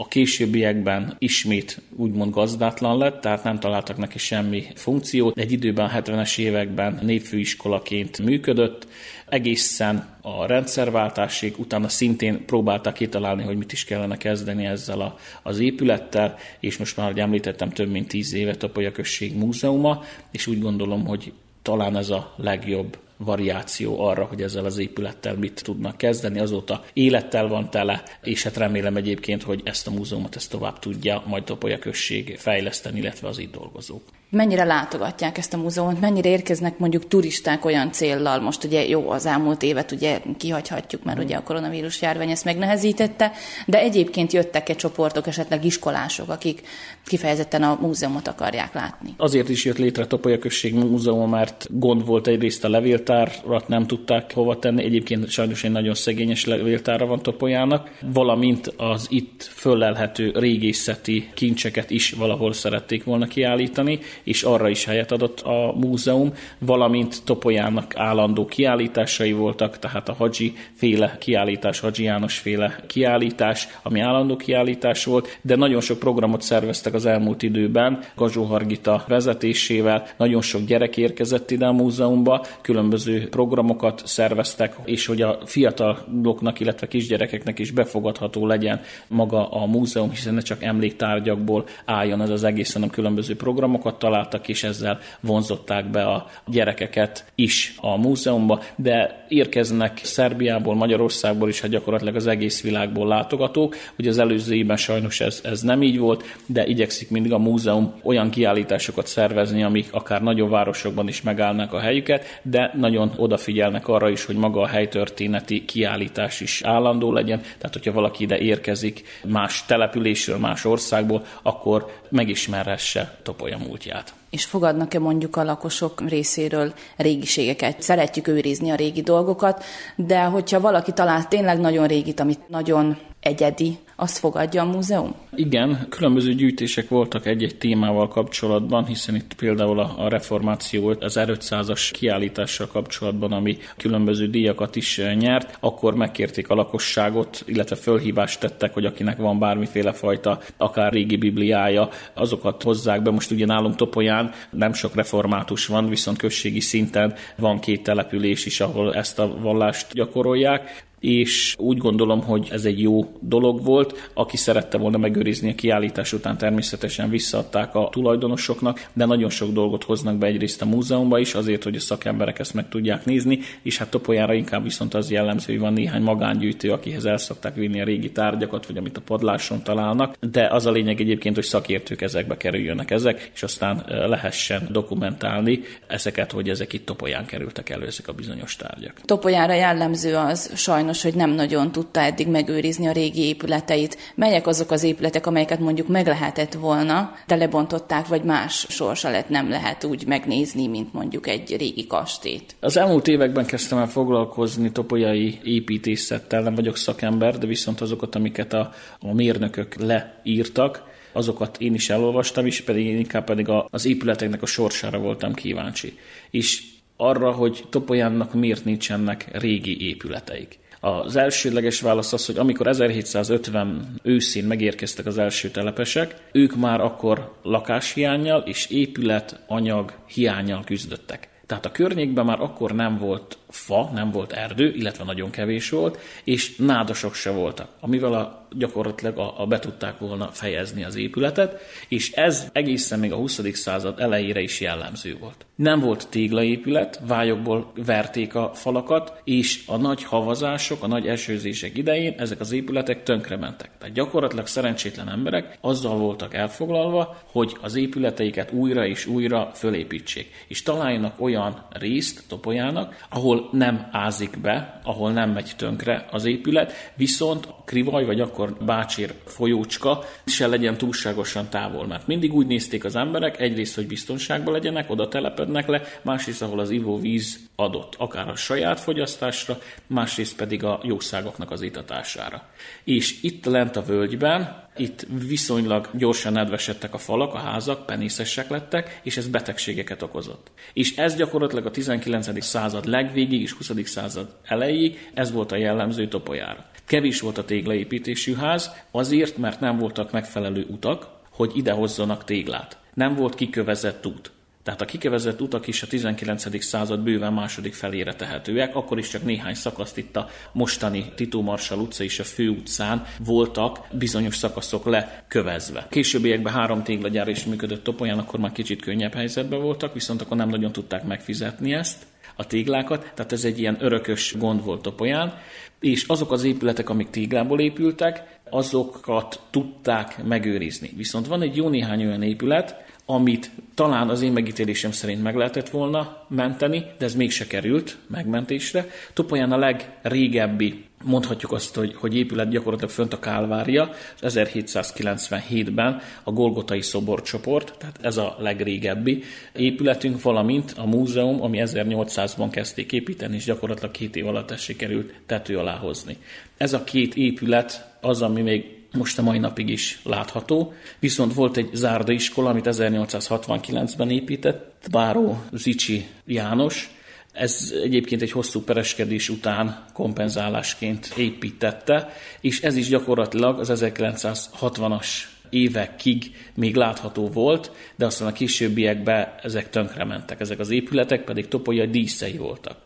a 0.01 0.07
későbbiekben 0.07 1.15
ismét 1.19 1.81
úgymond 1.95 2.33
gazdátlan 2.33 2.97
lett, 2.97 3.21
tehát 3.21 3.43
nem 3.43 3.59
találtak 3.59 3.97
neki 3.97 4.17
semmi 4.17 4.63
funkciót. 4.75 5.37
Egy 5.37 5.51
időben, 5.51 5.85
a 5.85 6.01
70-es 6.01 6.37
években 6.37 6.99
népfőiskolaként 7.01 8.19
működött, 8.19 8.87
egészen 9.31 10.17
a 10.21 10.45
rendszerváltásig, 10.45 11.59
utána 11.59 11.89
szintén 11.89 12.45
próbálták 12.45 12.93
kitalálni, 12.93 13.43
hogy 13.43 13.57
mit 13.57 13.71
is 13.71 13.83
kellene 13.83 14.17
kezdeni 14.17 14.65
ezzel 14.65 15.01
a, 15.01 15.17
az 15.43 15.59
épülettel, 15.59 16.37
és 16.59 16.77
most 16.77 16.97
már, 16.97 17.07
hogy 17.07 17.19
említettem, 17.19 17.69
több 17.69 17.91
mint 17.91 18.07
tíz 18.07 18.33
éve 18.33 18.55
Topolya 18.55 18.91
Község 18.91 19.35
Múzeuma, 19.35 20.03
és 20.31 20.47
úgy 20.47 20.61
gondolom, 20.61 21.05
hogy 21.05 21.33
talán 21.61 21.97
ez 21.97 22.09
a 22.09 22.33
legjobb 22.37 22.97
variáció 23.17 23.99
arra, 24.05 24.23
hogy 24.23 24.41
ezzel 24.41 24.65
az 24.65 24.77
épülettel 24.77 25.35
mit 25.35 25.61
tudnak 25.63 25.97
kezdeni. 25.97 26.39
Azóta 26.39 26.83
élettel 26.93 27.47
van 27.47 27.69
tele, 27.69 28.03
és 28.23 28.43
hát 28.43 28.57
remélem 28.57 28.95
egyébként, 28.95 29.43
hogy 29.43 29.61
ezt 29.63 29.87
a 29.87 29.91
múzeumot 29.91 30.35
ezt 30.35 30.49
tovább 30.49 30.79
tudja 30.79 31.23
majd 31.25 31.43
Topolya 31.43 31.79
község 31.79 32.37
fejleszteni, 32.37 32.99
illetve 32.99 33.27
az 33.27 33.37
itt 33.37 33.51
dolgozók 33.51 34.03
mennyire 34.31 34.63
látogatják 34.63 35.37
ezt 35.37 35.53
a 35.53 35.57
múzeumot, 35.57 35.99
mennyire 35.99 36.29
érkeznek 36.29 36.77
mondjuk 36.77 37.07
turisták 37.07 37.65
olyan 37.65 37.91
céllal, 37.91 38.39
most 38.39 38.63
ugye 38.63 38.87
jó, 38.87 39.09
az 39.09 39.25
elmúlt 39.25 39.63
évet 39.63 39.91
ugye 39.91 40.19
kihagyhatjuk, 40.37 41.03
mert 41.03 41.23
ugye 41.23 41.35
a 41.35 41.43
koronavírus 41.43 42.01
járvány 42.01 42.29
ezt 42.29 42.45
megnehezítette, 42.45 43.31
de 43.65 43.79
egyébként 43.79 44.33
jöttek-e 44.33 44.73
csoportok, 44.73 45.27
esetleg 45.27 45.65
iskolások, 45.65 46.29
akik 46.29 46.61
kifejezetten 47.05 47.63
a 47.63 47.77
múzeumot 47.81 48.27
akarják 48.27 48.73
látni? 48.73 49.13
Azért 49.17 49.49
is 49.49 49.65
jött 49.65 49.77
létre 49.77 50.05
Topolya 50.05 50.39
Község 50.39 50.73
Múzeum, 50.73 51.29
mert 51.29 51.67
gond 51.69 52.05
volt 52.05 52.27
egyrészt 52.27 52.63
a 52.63 52.69
levéltárat 52.69 53.67
nem 53.67 53.87
tudták 53.87 54.33
hova 54.33 54.59
tenni, 54.59 54.83
egyébként 54.83 55.29
sajnos 55.29 55.63
egy 55.63 55.71
nagyon 55.71 55.93
szegényes 55.93 56.45
levéltára 56.45 57.05
van 57.05 57.21
Topolyának, 57.21 57.89
valamint 58.13 58.73
az 58.77 59.07
itt 59.09 59.49
föllelhető 59.53 60.31
régészeti 60.35 61.29
kincseket 61.33 61.89
is 61.89 62.11
valahol 62.11 62.53
szerették 62.53 63.03
volna 63.03 63.27
kiállítani, 63.27 63.99
és 64.23 64.43
arra 64.43 64.69
is 64.69 64.85
helyet 64.85 65.11
adott 65.11 65.39
a 65.39 65.73
múzeum, 65.75 66.33
valamint 66.59 67.23
Topolyának 67.23 67.93
állandó 67.97 68.45
kiállításai 68.45 69.33
voltak, 69.33 69.79
tehát 69.79 70.09
a 70.09 70.13
Hadzsi 70.13 70.53
féle 70.73 71.15
kiállítás, 71.19 71.79
Hadzsi 71.79 72.03
János 72.03 72.37
féle 72.37 72.75
kiállítás, 72.87 73.67
ami 73.83 73.99
állandó 73.99 74.35
kiállítás 74.35 75.05
volt, 75.05 75.39
de 75.41 75.55
nagyon 75.55 75.81
sok 75.81 75.99
programot 75.99 76.41
szerveztek 76.41 76.93
az 76.93 77.05
elmúlt 77.05 77.43
időben, 77.43 77.99
Gazsó 78.15 78.43
Hargita 78.43 79.03
vezetésével, 79.07 80.03
nagyon 80.17 80.41
sok 80.41 80.61
gyerek 80.61 80.97
érkezett 80.97 81.51
ide 81.51 81.65
a 81.65 81.71
múzeumba, 81.71 82.45
különböző 82.61 83.29
programokat 83.29 84.01
szerveztek, 84.05 84.75
és 84.85 85.05
hogy 85.05 85.21
a 85.21 85.39
fiataloknak, 85.45 86.59
illetve 86.59 86.87
kisgyerekeknek 86.87 87.59
is 87.59 87.71
befogadható 87.71 88.47
legyen 88.47 88.81
maga 89.07 89.49
a 89.49 89.65
múzeum, 89.65 90.09
hiszen 90.09 90.33
ne 90.33 90.41
csak 90.41 90.63
emléktárgyakból 90.63 91.65
álljon 91.85 92.21
ez 92.21 92.29
az 92.29 92.43
egész, 92.43 92.73
hanem 92.73 92.89
különböző 92.89 93.35
programokat 93.35 93.99
találtak, 94.11 94.47
és 94.47 94.63
ezzel 94.63 94.99
vonzották 95.19 95.85
be 95.85 96.03
a 96.03 96.25
gyerekeket 96.47 97.25
is 97.35 97.75
a 97.81 97.97
múzeumba, 97.97 98.61
de 98.75 99.25
érkeznek 99.27 99.99
Szerbiából, 100.03 100.75
Magyarországból 100.75 101.49
is, 101.49 101.61
hát 101.61 101.69
gyakorlatilag 101.69 102.15
az 102.15 102.27
egész 102.27 102.61
világból 102.61 103.07
látogatók, 103.07 103.75
hogy 103.95 104.07
az 104.07 104.17
előző 104.17 104.55
évben 104.55 104.77
sajnos 104.77 105.19
ez, 105.21 105.41
ez 105.43 105.61
nem 105.61 105.83
így 105.83 105.97
volt, 105.97 106.23
de 106.45 106.65
igyekszik 106.65 107.09
mindig 107.09 107.33
a 107.33 107.37
múzeum 107.37 107.93
olyan 108.03 108.29
kiállításokat 108.29 109.07
szervezni, 109.07 109.63
amik 109.63 109.87
akár 109.91 110.21
nagyobb 110.21 110.49
városokban 110.49 111.07
is 111.07 111.21
megállnak 111.21 111.73
a 111.73 111.79
helyüket, 111.79 112.39
de 112.43 112.71
nagyon 112.77 113.11
odafigyelnek 113.17 113.87
arra 113.87 114.09
is, 114.09 114.25
hogy 114.25 114.35
maga 114.35 114.61
a 114.61 114.67
helytörténeti 114.67 115.65
kiállítás 115.65 116.41
is 116.41 116.61
állandó 116.61 117.13
legyen, 117.13 117.39
tehát 117.39 117.73
hogyha 117.73 117.91
valaki 117.91 118.23
ide 118.23 118.37
érkezik 118.37 119.03
más 119.25 119.65
településről, 119.65 120.37
más 120.37 120.65
országból, 120.65 121.23
akkor 121.41 122.00
megismerhesse 122.11 123.17
Topolya 123.23 123.57
múltját 123.57 124.13
és 124.31 124.45
fogadnak-e 124.45 124.99
mondjuk 124.99 125.35
a 125.35 125.43
lakosok 125.43 126.09
részéről 126.09 126.73
régiségeket. 126.97 127.81
Szeretjük 127.81 128.27
őrizni 128.27 128.69
a 128.69 128.75
régi 128.75 129.01
dolgokat, 129.01 129.63
de 129.95 130.23
hogyha 130.23 130.59
valaki 130.59 130.91
talál 130.91 131.27
tényleg 131.27 131.59
nagyon 131.59 131.87
régit, 131.87 132.19
amit 132.19 132.47
nagyon 132.47 132.97
egyedi, 133.19 133.77
azt 134.01 134.17
fogadja 134.17 134.61
a 134.61 134.65
múzeum? 134.65 135.15
Igen, 135.35 135.85
különböző 135.89 136.33
gyűjtések 136.33 136.89
voltak 136.89 137.25
egy-egy 137.25 137.57
témával 137.57 138.07
kapcsolatban, 138.07 138.85
hiszen 138.85 139.15
itt 139.15 139.33
például 139.33 139.79
a, 139.79 140.09
reformáció 140.09 140.95
az 140.99 141.19
1500-as 141.19 141.89
kiállítással 141.91 142.67
kapcsolatban, 142.67 143.31
ami 143.31 143.57
különböző 143.77 144.27
díjakat 144.27 144.75
is 144.75 145.01
nyert, 145.17 145.57
akkor 145.59 145.95
megkérték 145.95 146.49
a 146.49 146.55
lakosságot, 146.55 147.43
illetve 147.45 147.75
fölhívást 147.75 148.39
tettek, 148.39 148.73
hogy 148.73 148.85
akinek 148.85 149.17
van 149.17 149.39
bármiféle 149.39 149.91
fajta, 149.91 150.39
akár 150.57 150.91
régi 150.91 151.15
bibliája, 151.15 151.89
azokat 152.13 152.63
hozzák 152.63 153.01
be. 153.01 153.11
Most 153.11 153.31
ugye 153.31 153.45
nálunk 153.45 153.75
Topolyán 153.75 154.31
nem 154.49 154.73
sok 154.73 154.95
református 154.95 155.65
van, 155.65 155.89
viszont 155.89 156.17
községi 156.17 156.59
szinten 156.59 157.13
van 157.37 157.59
két 157.59 157.83
település 157.83 158.45
is, 158.45 158.59
ahol 158.59 158.95
ezt 158.95 159.19
a 159.19 159.37
vallást 159.41 159.93
gyakorolják 159.93 160.89
és 161.01 161.55
úgy 161.57 161.77
gondolom, 161.77 162.21
hogy 162.21 162.47
ez 162.51 162.65
egy 162.65 162.81
jó 162.81 163.11
dolog 163.19 163.63
volt. 163.63 164.09
Aki 164.13 164.37
szerette 164.37 164.77
volna 164.77 164.97
megőrizni 164.97 165.49
a 165.49 165.55
kiállítás 165.55 166.13
után, 166.13 166.37
természetesen 166.37 167.09
visszaadták 167.09 167.75
a 167.75 167.89
tulajdonosoknak, 167.91 168.89
de 168.93 169.05
nagyon 169.05 169.29
sok 169.29 169.51
dolgot 169.51 169.83
hoznak 169.83 170.17
be 170.17 170.27
egyrészt 170.27 170.61
a 170.61 170.65
múzeumba 170.65 171.19
is, 171.19 171.33
azért, 171.33 171.63
hogy 171.63 171.75
a 171.75 171.79
szakemberek 171.79 172.39
ezt 172.39 172.53
meg 172.53 172.69
tudják 172.69 173.05
nézni, 173.05 173.39
és 173.61 173.77
hát 173.77 173.89
Topolyára 173.89 174.33
inkább 174.33 174.63
viszont 174.63 174.93
az 174.93 175.11
jellemző, 175.11 175.53
hogy 175.53 175.61
van 175.61 175.73
néhány 175.73 176.01
magángyűjtő, 176.01 176.71
akihez 176.71 177.05
el 177.05 177.17
szokták 177.17 177.55
vinni 177.55 177.81
a 177.81 177.85
régi 177.85 178.11
tárgyakat, 178.11 178.65
vagy 178.65 178.77
amit 178.77 178.97
a 178.97 179.01
padláson 179.01 179.63
találnak, 179.63 180.15
de 180.31 180.47
az 180.47 180.65
a 180.65 180.71
lényeg 180.71 181.01
egyébként, 181.01 181.35
hogy 181.35 181.43
szakértők 181.43 182.01
ezekbe 182.01 182.37
kerüljönnek 182.37 182.91
ezek, 182.91 183.31
és 183.33 183.43
aztán 183.43 183.85
lehessen 183.87 184.67
dokumentálni 184.71 185.61
ezeket, 185.87 186.31
hogy 186.31 186.49
ezek 186.49 186.73
itt 186.73 186.85
Topolyán 186.85 187.25
kerültek 187.25 187.69
elő, 187.69 187.85
ezek 187.85 188.07
a 188.07 188.13
bizonyos 188.13 188.55
tárgyak. 188.55 189.01
Topolyára 189.05 189.53
jellemző 189.53 190.15
az 190.15 190.51
sajnos 190.55 190.90
sajnos, 190.93 191.01
hogy 191.01 191.27
nem 191.27 191.35
nagyon 191.35 191.71
tudta 191.71 191.99
eddig 191.99 192.27
megőrizni 192.27 192.87
a 192.87 192.91
régi 192.91 193.21
épületeit. 193.21 193.97
Melyek 194.15 194.47
azok 194.47 194.71
az 194.71 194.83
épületek, 194.83 195.27
amelyeket 195.27 195.59
mondjuk 195.59 195.87
meg 195.87 196.07
lehetett 196.07 196.53
volna, 196.53 197.13
de 197.27 197.35
lebontották, 197.35 198.07
vagy 198.07 198.23
más 198.23 198.65
sorsa 198.69 199.09
lett 199.09 199.29
nem 199.29 199.49
lehet 199.49 199.83
úgy 199.83 200.07
megnézni, 200.07 200.67
mint 200.67 200.93
mondjuk 200.93 201.27
egy 201.27 201.55
régi 201.57 201.87
kastét? 201.87 202.55
Az 202.59 202.77
elmúlt 202.77 203.07
években 203.07 203.45
kezdtem 203.45 203.77
el 203.77 203.87
foglalkozni 203.87 204.71
topolyai 204.71 205.39
építészettel, 205.43 206.41
nem 206.41 206.55
vagyok 206.55 206.77
szakember, 206.77 207.37
de 207.37 207.47
viszont 207.47 207.81
azokat, 207.81 208.15
amiket 208.15 208.53
a, 208.53 208.71
a 208.99 209.13
mérnökök 209.13 209.75
leírtak, 209.75 210.83
azokat 211.13 211.57
én 211.59 211.73
is 211.73 211.89
elolvastam, 211.89 212.45
és 212.45 212.61
pedig 212.61 212.85
inkább 212.85 213.23
pedig 213.23 213.49
a, 213.49 213.67
az 213.69 213.85
épületeknek 213.85 214.41
a 214.41 214.45
sorsára 214.45 214.99
voltam 214.99 215.33
kíváncsi. 215.33 215.97
És 216.29 216.63
arra, 216.97 217.31
hogy 217.31 217.63
Topolyánnak 217.69 218.33
miért 218.33 218.65
nincsenek 218.65 219.27
régi 219.31 219.87
épületeik. 219.87 220.59
Az 220.83 221.15
elsődleges 221.15 221.81
válasz 221.81 222.13
az, 222.13 222.25
hogy 222.25 222.37
amikor 222.37 222.67
1750 222.67 223.99
őszén 224.03 224.45
megérkeztek 224.45 225.05
az 225.05 225.17
első 225.17 225.49
telepesek, 225.49 226.15
ők 226.31 226.55
már 226.55 226.81
akkor 226.81 227.33
lakáshiányjal 227.43 228.41
és 228.41 228.67
épület, 228.69 229.43
anyag 229.47 229.93
hiányjal 230.05 230.63
küzdöttek. 230.63 231.29
Tehát 231.45 231.65
a 231.65 231.71
környékben 231.71 232.25
már 232.25 232.39
akkor 232.41 232.71
nem 232.71 232.97
volt 232.97 233.37
fa, 233.51 233.89
nem 233.93 234.11
volt 234.11 234.31
erdő, 234.31 234.73
illetve 234.73 235.03
nagyon 235.03 235.29
kevés 235.29 235.69
volt, 235.69 235.99
és 236.23 236.55
nádasok 236.55 237.13
se 237.13 237.29
voltak, 237.29 237.69
amivel 237.79 238.13
a 238.13 238.41
gyakorlatilag 238.57 239.17
a, 239.17 239.41
a 239.41 239.45
be 239.45 239.59
tudták 239.59 239.97
volna 239.99 240.27
fejezni 240.27 240.83
az 240.83 240.95
épületet, 240.95 241.61
és 241.87 242.11
ez 242.11 242.49
egészen 242.53 242.99
még 242.99 243.11
a 243.11 243.15
20. 243.15 243.39
század 243.53 243.99
elejére 243.99 244.41
is 244.41 244.61
jellemző 244.61 245.17
volt. 245.19 245.45
Nem 245.55 245.79
volt 245.79 246.07
téglaépület, 246.09 246.99
vályokból 247.07 247.71
verték 247.85 248.35
a 248.35 248.51
falakat, 248.53 249.21
és 249.23 249.63
a 249.67 249.77
nagy 249.77 250.03
havazások, 250.03 250.83
a 250.83 250.87
nagy 250.87 251.07
esőzések 251.07 251.77
idején 251.77 252.13
ezek 252.17 252.39
az 252.39 252.51
épületek 252.51 253.03
tönkrementek. 253.03 253.69
Tehát 253.77 253.95
gyakorlatilag 253.95 254.47
szerencsétlen 254.47 255.09
emberek 255.09 255.57
azzal 255.61 255.97
voltak 255.97 256.33
elfoglalva, 256.33 257.17
hogy 257.31 257.57
az 257.61 257.75
épületeiket 257.75 258.51
újra 258.51 258.85
és 258.85 259.05
újra 259.05 259.51
fölépítsék, 259.53 260.45
és 260.47 260.63
találjanak 260.63 261.21
olyan 261.21 261.65
részt 261.69 262.23
topolyának, 262.27 263.05
ahol 263.09 263.40
nem 263.51 263.87
ázik 263.91 264.39
be, 264.39 264.79
ahol 264.83 265.11
nem 265.11 265.29
megy 265.29 265.51
tönkre 265.57 266.05
az 266.11 266.25
épület, 266.25 266.73
viszont 266.95 267.45
a 267.45 267.63
krivaj 267.65 268.05
vagy 268.05 268.19
akkor 268.19 268.57
Bácsír 268.65 269.13
folyócska 269.25 270.03
se 270.25 270.47
legyen 270.47 270.77
túlságosan 270.77 271.49
távol. 271.49 271.87
Mert 271.87 272.07
mindig 272.07 272.33
úgy 272.33 272.47
nézték 272.47 272.85
az 272.85 272.95
emberek, 272.95 273.39
egyrészt, 273.39 273.75
hogy 273.75 273.87
biztonságban 273.87 274.53
legyenek, 274.53 274.89
oda 274.89 275.07
telepednek 275.07 275.67
le, 275.67 275.81
másrészt, 276.01 276.41
ahol 276.41 276.59
az 276.59 276.69
ivóvíz 276.69 277.49
adott, 277.55 277.95
akár 277.97 278.29
a 278.29 278.35
saját 278.35 278.79
fogyasztásra, 278.79 279.57
másrészt 279.87 280.35
pedig 280.35 280.63
a 280.63 280.79
jószágoknak 280.83 281.51
az 281.51 281.61
itatására. 281.61 282.43
És 282.83 283.23
itt 283.23 283.45
lent 283.45 283.75
a 283.75 283.83
völgyben, 283.83 284.69
itt 284.81 285.07
viszonylag 285.27 285.89
gyorsan 285.93 286.33
nedvesedtek 286.33 286.93
a 286.93 286.97
falak, 286.97 287.33
a 287.33 287.37
házak, 287.37 287.85
penészesek 287.85 288.49
lettek, 288.49 288.99
és 289.03 289.17
ez 289.17 289.27
betegségeket 289.27 290.01
okozott. 290.01 290.51
És 290.73 290.95
ez 290.95 291.15
gyakorlatilag 291.15 291.65
a 291.65 291.71
19. 291.71 292.43
század 292.43 292.85
legvégig 292.85 293.41
és 293.41 293.51
20. 293.51 293.71
század 293.83 294.35
elejéig 294.43 295.09
ez 295.13 295.31
volt 295.31 295.51
a 295.51 295.55
jellemző 295.55 296.07
topolyára. 296.07 296.65
Kevés 296.85 297.19
volt 297.19 297.37
a 297.37 297.45
téglaépítésű 297.45 298.33
ház, 298.33 298.71
azért, 298.91 299.37
mert 299.37 299.59
nem 299.59 299.77
voltak 299.77 300.11
megfelelő 300.11 300.65
utak, 300.69 301.07
hogy 301.31 301.51
idehozzanak 301.53 302.23
téglát. 302.23 302.77
Nem 302.93 303.15
volt 303.15 303.35
kikövezett 303.35 304.05
út. 304.05 304.31
Tehát 304.63 304.81
a 304.81 304.85
kikövezett 304.85 305.41
utak 305.41 305.67
is 305.67 305.83
a 305.83 305.87
19. 305.87 306.63
század 306.63 306.99
bőven 306.99 307.33
második 307.33 307.73
felére 307.73 308.15
tehetőek, 308.15 308.75
akkor 308.75 308.97
is 308.97 309.09
csak 309.09 309.23
néhány 309.23 309.53
szakaszt 309.53 309.97
itt 309.97 310.15
a 310.15 310.29
mostani 310.51 311.11
Tito 311.15 311.41
Marsal 311.41 311.79
utca 311.79 312.03
és 312.03 312.19
a 312.19 312.23
főutcán 312.23 313.05
voltak 313.19 313.79
bizonyos 313.91 314.35
szakaszok 314.35 314.85
lekövezve. 314.85 315.87
Későbbiekben 315.89 316.53
három 316.53 316.83
téglagyár 316.83 317.27
is 317.27 317.45
működött 317.45 317.83
Topolyán, 317.83 318.19
akkor 318.19 318.39
már 318.39 318.51
kicsit 318.51 318.81
könnyebb 318.81 319.13
helyzetben 319.13 319.61
voltak, 319.61 319.93
viszont 319.93 320.21
akkor 320.21 320.37
nem 320.37 320.49
nagyon 320.49 320.71
tudták 320.71 321.03
megfizetni 321.03 321.73
ezt 321.73 322.05
a 322.35 322.47
téglákat, 322.47 323.11
tehát 323.15 323.31
ez 323.31 323.45
egy 323.45 323.59
ilyen 323.59 323.77
örökös 323.79 324.35
gond 324.37 324.63
volt 324.63 324.81
Topolyán, 324.81 325.33
és 325.79 326.03
azok 326.07 326.31
az 326.31 326.43
épületek, 326.43 326.89
amik 326.89 327.09
téglából 327.09 327.59
épültek, 327.59 328.39
azokat 328.49 329.41
tudták 329.49 330.23
megőrizni. 330.23 330.89
Viszont 330.95 331.27
van 331.27 331.41
egy 331.41 331.55
jó 331.55 331.69
néhány 331.69 332.05
olyan 332.05 332.21
épület, 332.21 332.90
amit 333.05 333.51
talán 333.73 334.09
az 334.09 334.21
én 334.21 334.31
megítélésem 334.31 334.91
szerint 334.91 335.23
meg 335.23 335.35
lehetett 335.35 335.69
volna 335.69 336.25
menteni, 336.27 336.85
de 336.97 337.05
ez 337.05 337.15
mégse 337.15 337.47
került 337.47 337.97
megmentésre. 338.07 338.87
Topolyán 339.13 339.51
a 339.51 339.57
legrégebbi, 339.57 340.85
mondhatjuk 341.03 341.51
azt, 341.51 341.75
hogy, 341.75 341.95
hogy 341.95 342.15
épület 342.15 342.49
gyakorlatilag 342.49 342.93
fönt 342.93 343.13
a 343.13 343.19
Kálvária, 343.19 343.89
1797-ben 344.21 346.01
a 346.23 346.31
Golgotai 346.31 346.81
szoborcsoport, 346.81 347.75
tehát 347.77 347.97
ez 348.01 348.17
a 348.17 348.35
legrégebbi 348.39 349.23
épületünk, 349.53 350.21
valamint 350.21 350.73
a 350.77 350.85
múzeum, 350.85 351.41
ami 351.41 351.61
1800-ban 351.65 352.47
kezdték 352.51 352.91
építeni, 352.91 353.35
és 353.35 353.45
gyakorlatilag 353.45 353.91
két 353.91 354.15
év 354.15 354.27
alatt 354.27 354.51
ezt 354.51 354.63
sikerült 354.63 355.13
tető 355.25 355.57
alá 355.57 355.75
hozni. 355.75 356.17
Ez 356.57 356.73
a 356.73 356.83
két 356.83 357.15
épület 357.15 357.95
az, 358.01 358.21
ami 358.21 358.41
még 358.41 358.80
most 358.93 359.17
a 359.17 359.21
mai 359.21 359.37
napig 359.37 359.69
is 359.69 359.99
látható. 360.03 360.73
Viszont 360.99 361.33
volt 361.33 361.57
egy 361.57 361.69
zárda 361.73 362.11
iskola, 362.11 362.49
amit 362.49 362.67
1869-ben 362.69 364.09
épített, 364.09 364.87
Báró 364.91 365.43
Zicsi 365.51 366.05
János, 366.25 366.89
ez 367.31 367.73
egyébként 367.83 368.21
egy 368.21 368.31
hosszú 368.31 368.61
pereskedés 368.61 369.29
után 369.29 369.85
kompenzálásként 369.93 371.13
építette, 371.17 372.09
és 372.41 372.61
ez 372.61 372.75
is 372.75 372.87
gyakorlatilag 372.87 373.59
az 373.59 373.71
1960-as 373.73 375.07
évekig 375.49 376.35
még 376.55 376.75
látható 376.75 377.27
volt, 377.27 377.71
de 377.95 378.05
aztán 378.05 378.27
a 378.27 378.31
későbbiekben 378.31 379.33
ezek 379.41 379.69
tönkrementek, 379.69 380.39
ezek 380.39 380.59
az 380.59 380.69
épületek 380.69 381.23
pedig 381.23 381.47
topolyai 381.47 381.89
díszei 381.89 382.37
voltak. 382.37 382.77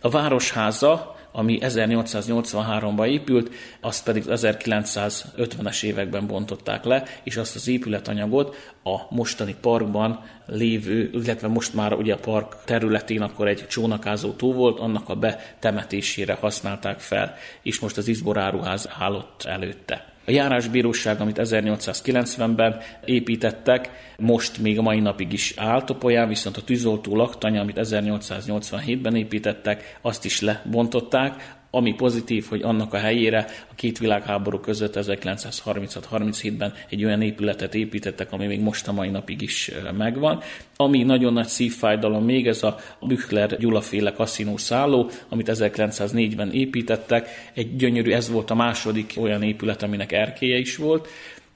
A 0.00 0.08
városháza 0.08 1.16
ami 1.32 1.58
1883-ban 1.60 3.06
épült, 3.06 3.50
azt 3.80 4.04
pedig 4.04 4.24
1950-es 4.26 5.82
években 5.82 6.26
bontották 6.26 6.84
le, 6.84 7.04
és 7.22 7.36
azt 7.36 7.54
az 7.54 7.68
épületanyagot 7.68 8.56
a 8.84 9.14
mostani 9.14 9.56
parkban 9.60 10.24
lévő, 10.46 11.10
illetve 11.12 11.48
most 11.48 11.74
már 11.74 11.92
ugye 11.92 12.14
a 12.14 12.18
park 12.18 12.64
területén 12.64 13.22
akkor 13.22 13.48
egy 13.48 13.66
csónakázó 13.68 14.32
tó 14.32 14.52
volt, 14.52 14.78
annak 14.78 15.08
a 15.08 15.14
betemetésére 15.14 16.34
használták 16.40 17.00
fel, 17.00 17.34
és 17.62 17.80
most 17.80 17.96
az 17.96 18.08
Izboráruház 18.08 18.88
állott 18.98 19.42
előtte. 19.44 20.11
A 20.24 20.30
járásbíróság, 20.30 21.20
amit 21.20 21.40
1890-ben 21.40 22.76
építettek, 23.04 23.90
most 24.18 24.58
még 24.58 24.78
a 24.78 24.82
mai 24.82 25.00
napig 25.00 25.32
is 25.32 25.54
áll 25.56 25.84
Topolyán, 25.84 26.28
viszont 26.28 26.56
a 26.56 26.62
tűzoltó 26.62 27.16
laktanya, 27.16 27.60
amit 27.60 27.78
1887-ben 27.80 29.16
építettek, 29.16 29.98
azt 30.02 30.24
is 30.24 30.40
lebontották, 30.40 31.60
ami 31.74 31.94
pozitív, 31.94 32.46
hogy 32.48 32.62
annak 32.62 32.94
a 32.94 32.96
helyére 32.96 33.46
a 33.70 33.74
két 33.74 33.98
világháború 33.98 34.58
között 34.58 34.94
1936-37-ben 34.96 36.74
egy 36.88 37.04
olyan 37.04 37.22
épületet 37.22 37.74
építettek, 37.74 38.32
ami 38.32 38.46
még 38.46 38.60
most 38.60 38.88
a 38.88 38.92
mai 38.92 39.08
napig 39.08 39.42
is 39.42 39.70
megvan. 39.96 40.42
Ami 40.76 41.02
nagyon 41.02 41.32
nagy 41.32 41.46
szívfájdalom 41.46 42.24
még, 42.24 42.46
ez 42.46 42.62
a 42.62 42.78
Büchler 43.00 43.58
Gyulaféle 43.58 44.12
kaszinó 44.12 44.56
szálló, 44.56 45.10
amit 45.28 45.50
1904-ben 45.52 46.52
építettek. 46.52 47.28
Egy 47.54 47.76
gyönyörű, 47.76 48.12
ez 48.12 48.30
volt 48.30 48.50
a 48.50 48.54
második 48.54 49.14
olyan 49.20 49.42
épület, 49.42 49.82
aminek 49.82 50.12
erkéje 50.12 50.58
is 50.58 50.76
volt 50.76 51.08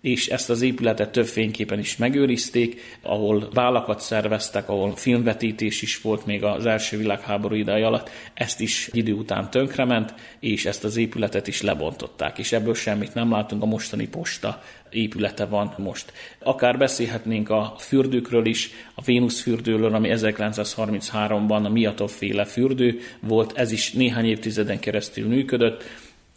és 0.06 0.28
ezt 0.28 0.50
az 0.50 0.62
épületet 0.62 1.10
több 1.10 1.26
fényképen 1.26 1.78
is 1.78 1.96
megőrizték, 1.96 2.98
ahol 3.02 3.48
vállakat 3.52 4.00
szerveztek, 4.00 4.68
ahol 4.68 4.96
filmvetítés 4.96 5.82
is 5.82 6.00
volt 6.00 6.26
még 6.26 6.44
az 6.44 6.66
első 6.66 6.96
világháború 6.96 7.54
ideje 7.54 7.86
alatt, 7.86 8.10
ezt 8.34 8.60
is 8.60 8.88
idő 8.92 9.12
után 9.12 9.50
tönkrement, 9.50 10.14
és 10.40 10.66
ezt 10.66 10.84
az 10.84 10.96
épületet 10.96 11.46
is 11.46 11.62
lebontották, 11.62 12.38
és 12.38 12.52
ebből 12.52 12.74
semmit 12.74 13.14
nem 13.14 13.30
látunk, 13.30 13.62
a 13.62 13.66
mostani 13.66 14.08
posta 14.08 14.62
épülete 14.90 15.44
van 15.44 15.74
most. 15.78 16.12
Akár 16.38 16.78
beszélhetnénk 16.78 17.50
a 17.50 17.74
fürdőkről 17.78 18.46
is, 18.46 18.70
a 18.94 19.02
Vénusz 19.02 19.40
fürdőről, 19.40 19.94
ami 19.94 20.08
1933-ban 20.12 21.64
a 21.64 21.68
Miatov 21.68 22.10
féle 22.10 22.44
fürdő 22.44 22.98
volt, 23.20 23.52
ez 23.56 23.72
is 23.72 23.92
néhány 23.92 24.26
évtizeden 24.26 24.78
keresztül 24.80 25.28
működött, 25.28 25.84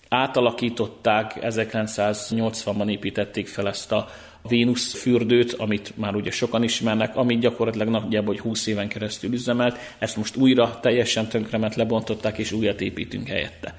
átalakították, 0.09 1.37
1980-ban 1.41 2.89
építették 2.89 3.47
fel 3.47 3.67
ezt 3.67 3.91
a 3.91 4.07
Vénusz 4.47 4.93
fürdőt, 4.93 5.53
amit 5.53 5.97
már 5.97 6.15
ugye 6.15 6.31
sokan 6.31 6.63
ismernek, 6.63 7.15
ami 7.15 7.37
gyakorlatilag 7.37 7.87
nagyjából 7.87 8.33
hogy 8.33 8.43
20 8.43 8.67
éven 8.67 8.87
keresztül 8.87 9.33
üzemelt, 9.33 9.77
ezt 9.99 10.17
most 10.17 10.35
újra 10.35 10.79
teljesen 10.81 11.27
tönkrement 11.27 11.75
lebontották, 11.75 12.37
és 12.37 12.51
újat 12.51 12.81
építünk 12.81 13.27
helyette. 13.27 13.75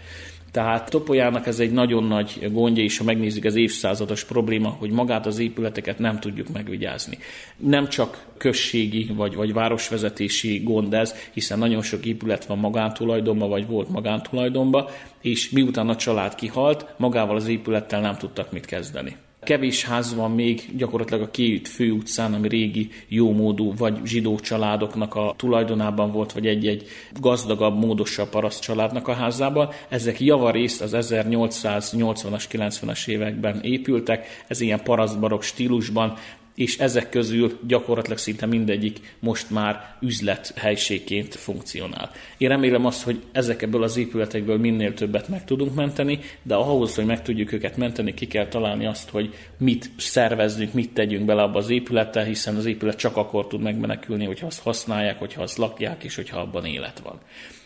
Tehát 0.51 0.91
Topolyának 0.91 1.47
ez 1.47 1.61
egy 1.61 1.73
nagyon 1.73 2.05
nagy 2.05 2.51
gondja, 2.53 2.83
és 2.83 2.99
ha 2.99 3.05
megnézzük 3.05 3.45
az 3.45 3.55
évszázados 3.55 4.25
probléma, 4.25 4.69
hogy 4.69 4.91
magát 4.91 5.27
az 5.27 5.39
épületeket 5.39 5.99
nem 5.99 6.21
tudjuk 6.21 6.49
megvigyázni. 6.53 7.19
Nem 7.57 7.89
csak 7.89 8.27
községi 8.37 9.11
vagy, 9.15 9.35
vagy 9.35 9.53
városvezetési 9.53 10.59
gond 10.65 10.95
ez, 10.95 11.15
hiszen 11.33 11.59
nagyon 11.59 11.83
sok 11.83 12.05
épület 12.05 12.45
van 12.45 12.59
magántulajdonban, 12.59 13.49
vagy 13.49 13.67
volt 13.67 13.89
magántulajdonban, 13.89 14.87
és 15.21 15.51
miután 15.51 15.89
a 15.89 15.97
család 15.97 16.35
kihalt, 16.35 16.95
magával 16.97 17.37
az 17.37 17.49
épülettel 17.49 18.01
nem 18.01 18.17
tudtak 18.17 18.53
mit 18.53 18.65
kezdeni. 18.65 19.17
Kevés 19.43 19.85
ház 19.85 20.15
van 20.15 20.31
még 20.31 20.69
gyakorlatilag 20.77 21.23
a 21.23 21.31
Kiüt 21.31 21.69
főutcán, 21.69 22.35
ami 22.35 22.49
régi 22.49 22.91
jómódú 23.09 23.75
vagy 23.77 23.99
zsidó 24.05 24.39
családoknak 24.39 25.15
a 25.15 25.35
tulajdonában 25.37 26.13
volt, 26.13 26.33
vagy 26.33 26.47
egy-egy 26.47 26.87
gazdagabb, 27.21 27.79
módosabb 27.79 28.29
paraszt 28.29 28.63
családnak 28.63 29.09
a 29.09 29.13
házában. 29.13 29.69
Ezek 29.89 30.21
javarészt 30.21 30.83
az 30.83 30.97
1880-as, 30.97 32.45
90-as 32.51 33.09
években 33.09 33.61
épültek, 33.63 34.27
ez 34.47 34.61
ilyen 34.61 34.83
parasztbarok 34.83 35.43
stílusban, 35.43 36.17
és 36.61 36.79
ezek 36.79 37.09
közül 37.09 37.59
gyakorlatilag 37.67 38.19
szinte 38.19 38.47
mindegyik 38.47 39.17
most 39.19 39.51
már 39.51 39.97
üzlethelységként 40.01 41.35
funkcionál. 41.35 42.11
Én 42.39 42.49
remélem 42.49 42.87
azt, 42.87 43.03
hogy 43.03 43.23
ezekből 43.33 43.83
az 43.83 43.97
épületekből 43.97 44.59
minél 44.59 44.95
többet 44.95 45.29
meg 45.29 45.45
tudunk 45.45 45.75
menteni, 45.75 46.19
de 46.43 46.55
ahhoz, 46.55 46.95
hogy 46.95 47.05
meg 47.05 47.23
tudjuk 47.23 47.53
őket 47.53 47.77
menteni, 47.77 48.15
ki 48.15 48.27
kell 48.27 48.49
találni 48.49 48.87
azt, 48.87 49.11
hogy 49.11 49.35
mit 49.59 49.91
szervezzünk, 49.97 50.73
mit 50.73 50.91
tegyünk 50.91 51.25
bele 51.25 51.43
abba 51.43 51.59
az 51.59 51.71
épülettel, 51.71 52.25
hiszen 52.25 52.57
az 52.57 52.67
épület 52.67 52.97
csak 52.97 53.17
akkor 53.17 53.47
tud 53.47 53.61
megmenekülni, 53.61 54.25
hogyha 54.25 54.47
azt 54.47 54.63
használják, 54.63 55.19
hogyha 55.19 55.43
azt 55.43 55.59
lakják, 55.59 56.05
és 56.05 56.15
hogyha 56.15 56.41
abban 56.41 56.65
élet 56.65 56.99
van 56.99 57.21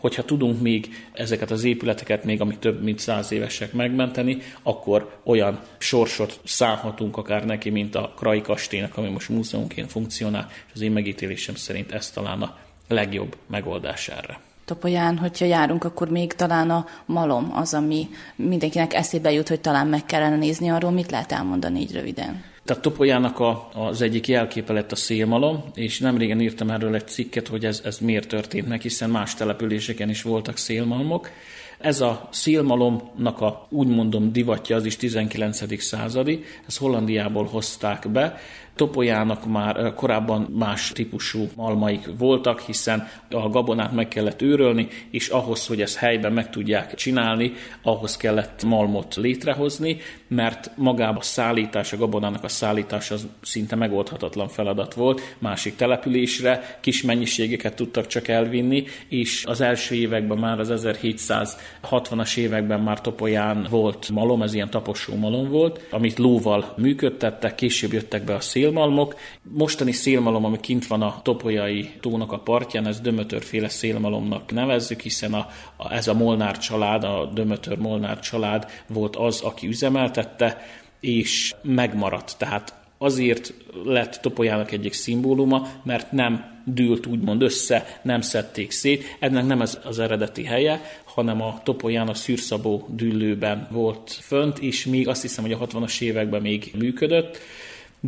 hogyha 0.04 0.24
tudunk 0.24 0.60
még 0.60 1.08
ezeket 1.12 1.50
az 1.50 1.64
épületeket, 1.64 2.24
még 2.24 2.40
ami 2.40 2.56
több 2.58 2.82
mint 2.82 2.98
száz 2.98 3.32
évesek 3.32 3.72
megmenteni, 3.72 4.38
akkor 4.62 5.20
olyan 5.22 5.60
sorsot 5.78 6.40
szállhatunk 6.44 7.16
akár 7.16 7.44
neki, 7.44 7.70
mint 7.70 7.94
a 7.94 8.12
Krai 8.16 8.40
kastélynak, 8.40 8.96
ami 8.96 9.08
most 9.08 9.28
múzeumként 9.28 9.90
funkcionál, 9.90 10.48
és 10.50 10.72
az 10.74 10.80
én 10.80 10.92
megítélésem 10.92 11.54
szerint 11.54 11.92
ez 11.92 12.10
talán 12.10 12.42
a 12.42 12.56
legjobb 12.88 13.36
megoldás 13.46 14.08
erre. 14.08 14.40
Topolyán, 14.64 15.18
hogyha 15.18 15.44
járunk, 15.44 15.84
akkor 15.84 16.08
még 16.08 16.32
talán 16.32 16.70
a 16.70 16.86
malom 17.06 17.50
az, 17.54 17.74
ami 17.74 18.08
mindenkinek 18.36 18.94
eszébe 18.94 19.32
jut, 19.32 19.48
hogy 19.48 19.60
talán 19.60 19.86
meg 19.86 20.04
kellene 20.04 20.36
nézni 20.36 20.68
arról, 20.68 20.90
mit 20.90 21.10
lehet 21.10 21.32
elmondani 21.32 21.80
így 21.80 21.92
röviden. 21.92 22.53
Tehát 22.64 22.82
Topolyának 22.82 23.38
a, 23.38 23.68
az 23.74 24.02
egyik 24.02 24.28
jelképe 24.28 24.72
lett 24.72 24.92
a 24.92 24.96
szélmalom, 24.96 25.64
és 25.74 25.98
nemrégen 25.98 26.40
írtam 26.40 26.70
erről 26.70 26.94
egy 26.94 27.08
cikket, 27.08 27.48
hogy 27.48 27.64
ez, 27.64 27.80
ez 27.84 27.98
miért 27.98 28.28
történt 28.28 28.68
meg, 28.68 28.80
hiszen 28.80 29.10
más 29.10 29.34
településeken 29.34 30.08
is 30.08 30.22
voltak 30.22 30.56
szélmalmok. 30.56 31.30
Ez 31.78 32.00
a 32.00 32.28
szélmalomnak 32.32 33.40
a 33.40 33.66
úgy 33.70 33.86
mondom 33.86 34.32
divatja 34.32 34.76
az 34.76 34.84
is 34.84 34.96
19. 34.96 35.82
századi, 35.82 36.44
ezt 36.66 36.78
Hollandiából 36.78 37.44
hozták 37.44 38.08
be, 38.08 38.38
Topolyának 38.76 39.46
már 39.46 39.94
korábban 39.94 40.40
más 40.58 40.92
típusú 40.92 41.48
malmaik 41.56 42.08
voltak, 42.18 42.60
hiszen 42.60 43.08
a 43.30 43.48
gabonát 43.48 43.92
meg 43.92 44.08
kellett 44.08 44.42
őrölni, 44.42 44.88
és 45.10 45.28
ahhoz, 45.28 45.66
hogy 45.66 45.80
ezt 45.80 45.96
helyben 45.96 46.32
meg 46.32 46.50
tudják 46.50 46.94
csinálni, 46.94 47.52
ahhoz 47.82 48.16
kellett 48.16 48.64
malmot 48.64 49.14
létrehozni, 49.14 49.96
mert 50.28 50.70
magába 50.76 51.18
a 51.18 51.22
szállítás, 51.22 51.92
a 51.92 51.96
gabonának 51.96 52.44
a 52.44 52.48
szállítás 52.48 53.10
az 53.10 53.26
szinte 53.42 53.76
megoldhatatlan 53.76 54.48
feladat 54.48 54.94
volt. 54.94 55.20
Másik 55.38 55.76
településre 55.76 56.78
kis 56.80 57.02
mennyiségeket 57.02 57.74
tudtak 57.74 58.06
csak 58.06 58.28
elvinni, 58.28 58.84
és 59.08 59.44
az 59.46 59.60
első 59.60 59.94
években 59.94 60.38
már 60.38 60.60
az 60.60 60.72
1760-as 60.74 62.36
években 62.36 62.80
már 62.80 63.00
Topolyán 63.00 63.66
volt 63.70 64.10
malom, 64.10 64.42
ez 64.42 64.54
ilyen 64.54 64.70
taposó 64.70 65.14
malom 65.16 65.50
volt, 65.50 65.86
amit 65.90 66.18
lóval 66.18 66.74
működtettek, 66.76 67.54
később 67.54 67.92
jöttek 67.92 68.24
be 68.24 68.34
a 68.34 68.40
szél 68.40 68.63
szélmalmok. 68.64 69.16
Mostani 69.42 69.92
szélmalom, 69.92 70.44
ami 70.44 70.60
kint 70.60 70.86
van 70.86 71.02
a 71.02 71.20
Topolyai 71.22 71.90
tónak 72.00 72.32
a 72.32 72.38
partján, 72.38 72.86
ez 72.86 73.00
Dömötörféle 73.00 73.68
szélmalomnak 73.68 74.52
nevezzük, 74.52 75.00
hiszen 75.00 75.34
a, 75.34 75.48
a, 75.76 75.92
ez 75.92 76.08
a 76.08 76.14
Molnár 76.14 76.58
család, 76.58 77.04
a 77.04 77.30
Dömötör 77.34 77.78
Molnár 77.78 78.20
család 78.20 78.66
volt 78.86 79.16
az, 79.16 79.40
aki 79.40 79.66
üzemeltette, 79.66 80.66
és 81.00 81.54
megmaradt. 81.62 82.34
Tehát 82.38 82.74
azért 82.98 83.54
lett 83.84 84.18
Topolyának 84.22 84.72
egyik 84.72 84.92
szimbóluma, 84.92 85.68
mert 85.82 86.12
nem 86.12 86.62
dűlt 86.64 87.06
úgymond 87.06 87.42
össze, 87.42 88.00
nem 88.02 88.20
szedték 88.20 88.70
szét. 88.70 89.16
Ennek 89.18 89.46
nem 89.46 89.60
ez 89.60 89.78
az 89.84 89.98
eredeti 89.98 90.44
helye, 90.44 90.80
hanem 91.04 91.42
a 91.42 91.60
Topolyán 91.64 92.08
a 92.08 92.14
szűrszabó 92.14 92.86
dűlőben 92.90 93.68
volt 93.70 94.10
fönt, 94.10 94.58
és 94.58 94.86
még 94.86 95.08
azt 95.08 95.22
hiszem, 95.22 95.44
hogy 95.44 95.52
a 95.52 95.66
60-as 95.66 96.00
években 96.00 96.42
még 96.42 96.72
működött 96.78 97.38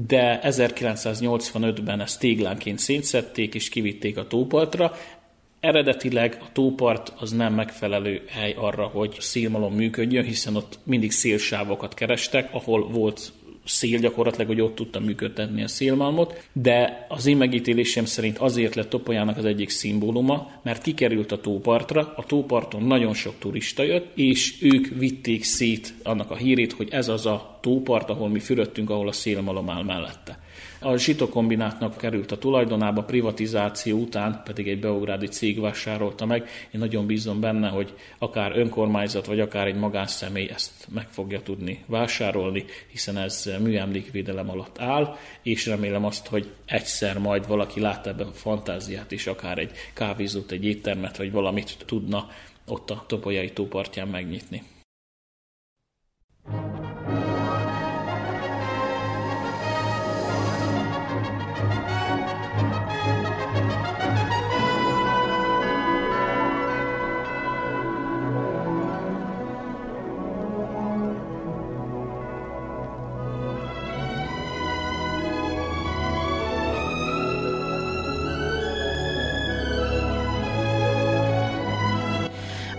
de 0.04 0.40
1985-ben 0.42 2.00
ezt 2.00 2.20
téglánként 2.20 2.78
szétszedték 2.78 3.54
és 3.54 3.68
kivitték 3.68 4.16
a 4.16 4.26
tópartra. 4.26 4.92
Eredetileg 5.60 6.38
a 6.40 6.52
tópart 6.52 7.12
az 7.18 7.30
nem 7.30 7.54
megfelelő 7.54 8.22
hely 8.28 8.54
arra, 8.58 8.86
hogy 8.86 9.16
szélmalom 9.20 9.74
működjön, 9.74 10.24
hiszen 10.24 10.56
ott 10.56 10.78
mindig 10.82 11.12
szélsávokat 11.12 11.94
kerestek, 11.94 12.54
ahol 12.54 12.88
volt 12.88 13.32
szél 13.66 13.98
gyakorlatilag, 13.98 14.46
hogy 14.46 14.60
ott 14.60 14.74
tudta 14.74 15.00
működtetni 15.00 15.62
a 15.62 15.68
szélmalmot, 15.68 16.48
de 16.52 17.06
az 17.08 17.26
én 17.26 17.36
megítélésem 17.36 18.04
szerint 18.04 18.38
azért 18.38 18.74
lett 18.74 18.88
Topolyának 18.88 19.36
az 19.36 19.44
egyik 19.44 19.68
szimbóluma, 19.68 20.50
mert 20.62 20.82
kikerült 20.82 21.32
a 21.32 21.40
tópartra, 21.40 22.12
a 22.16 22.24
tóparton 22.24 22.82
nagyon 22.82 23.14
sok 23.14 23.34
turista 23.38 23.82
jött, 23.82 24.16
és 24.16 24.54
ők 24.60 24.86
vitték 24.98 25.44
szét 25.44 25.94
annak 26.02 26.30
a 26.30 26.36
hírét, 26.36 26.72
hogy 26.72 26.88
ez 26.90 27.08
az 27.08 27.26
a 27.26 27.58
tópart, 27.60 28.10
ahol 28.10 28.28
mi 28.28 28.38
fürödtünk, 28.38 28.90
ahol 28.90 29.08
a 29.08 29.12
szélmalom 29.12 29.70
áll 29.70 29.82
mellette. 29.82 30.38
A 30.80 30.96
zsitokombinátnak 30.96 31.96
került 31.96 32.32
a 32.32 32.38
tulajdonába, 32.38 33.02
privatizáció 33.02 33.98
után 33.98 34.42
pedig 34.44 34.68
egy 34.68 34.80
beugrádi 34.80 35.26
cég 35.26 35.60
vásárolta 35.60 36.26
meg. 36.26 36.48
Én 36.70 36.80
nagyon 36.80 37.06
bízom 37.06 37.40
benne, 37.40 37.68
hogy 37.68 37.94
akár 38.18 38.58
önkormányzat, 38.58 39.26
vagy 39.26 39.40
akár 39.40 39.66
egy 39.66 39.76
magánszemély 39.76 40.48
ezt 40.54 40.86
meg 40.94 41.08
fogja 41.08 41.42
tudni 41.42 41.84
vásárolni, 41.86 42.64
hiszen 42.90 43.16
ez 43.16 43.50
műemlékvédelem 43.62 44.50
alatt 44.50 44.80
áll, 44.80 45.16
és 45.42 45.66
remélem 45.66 46.04
azt, 46.04 46.26
hogy 46.26 46.50
egyszer 46.66 47.18
majd 47.18 47.46
valaki 47.46 47.80
lát 47.80 48.06
ebben 48.06 48.32
fantáziát, 48.32 49.12
és 49.12 49.26
akár 49.26 49.58
egy 49.58 49.70
kávézót, 49.94 50.50
egy 50.50 50.64
éttermet, 50.64 51.16
vagy 51.16 51.32
valamit 51.32 51.76
tudna 51.86 52.28
ott 52.66 52.90
a 52.90 53.04
Topolyai 53.06 53.50
tópartján 53.50 54.08
megnyitni. 54.08 54.62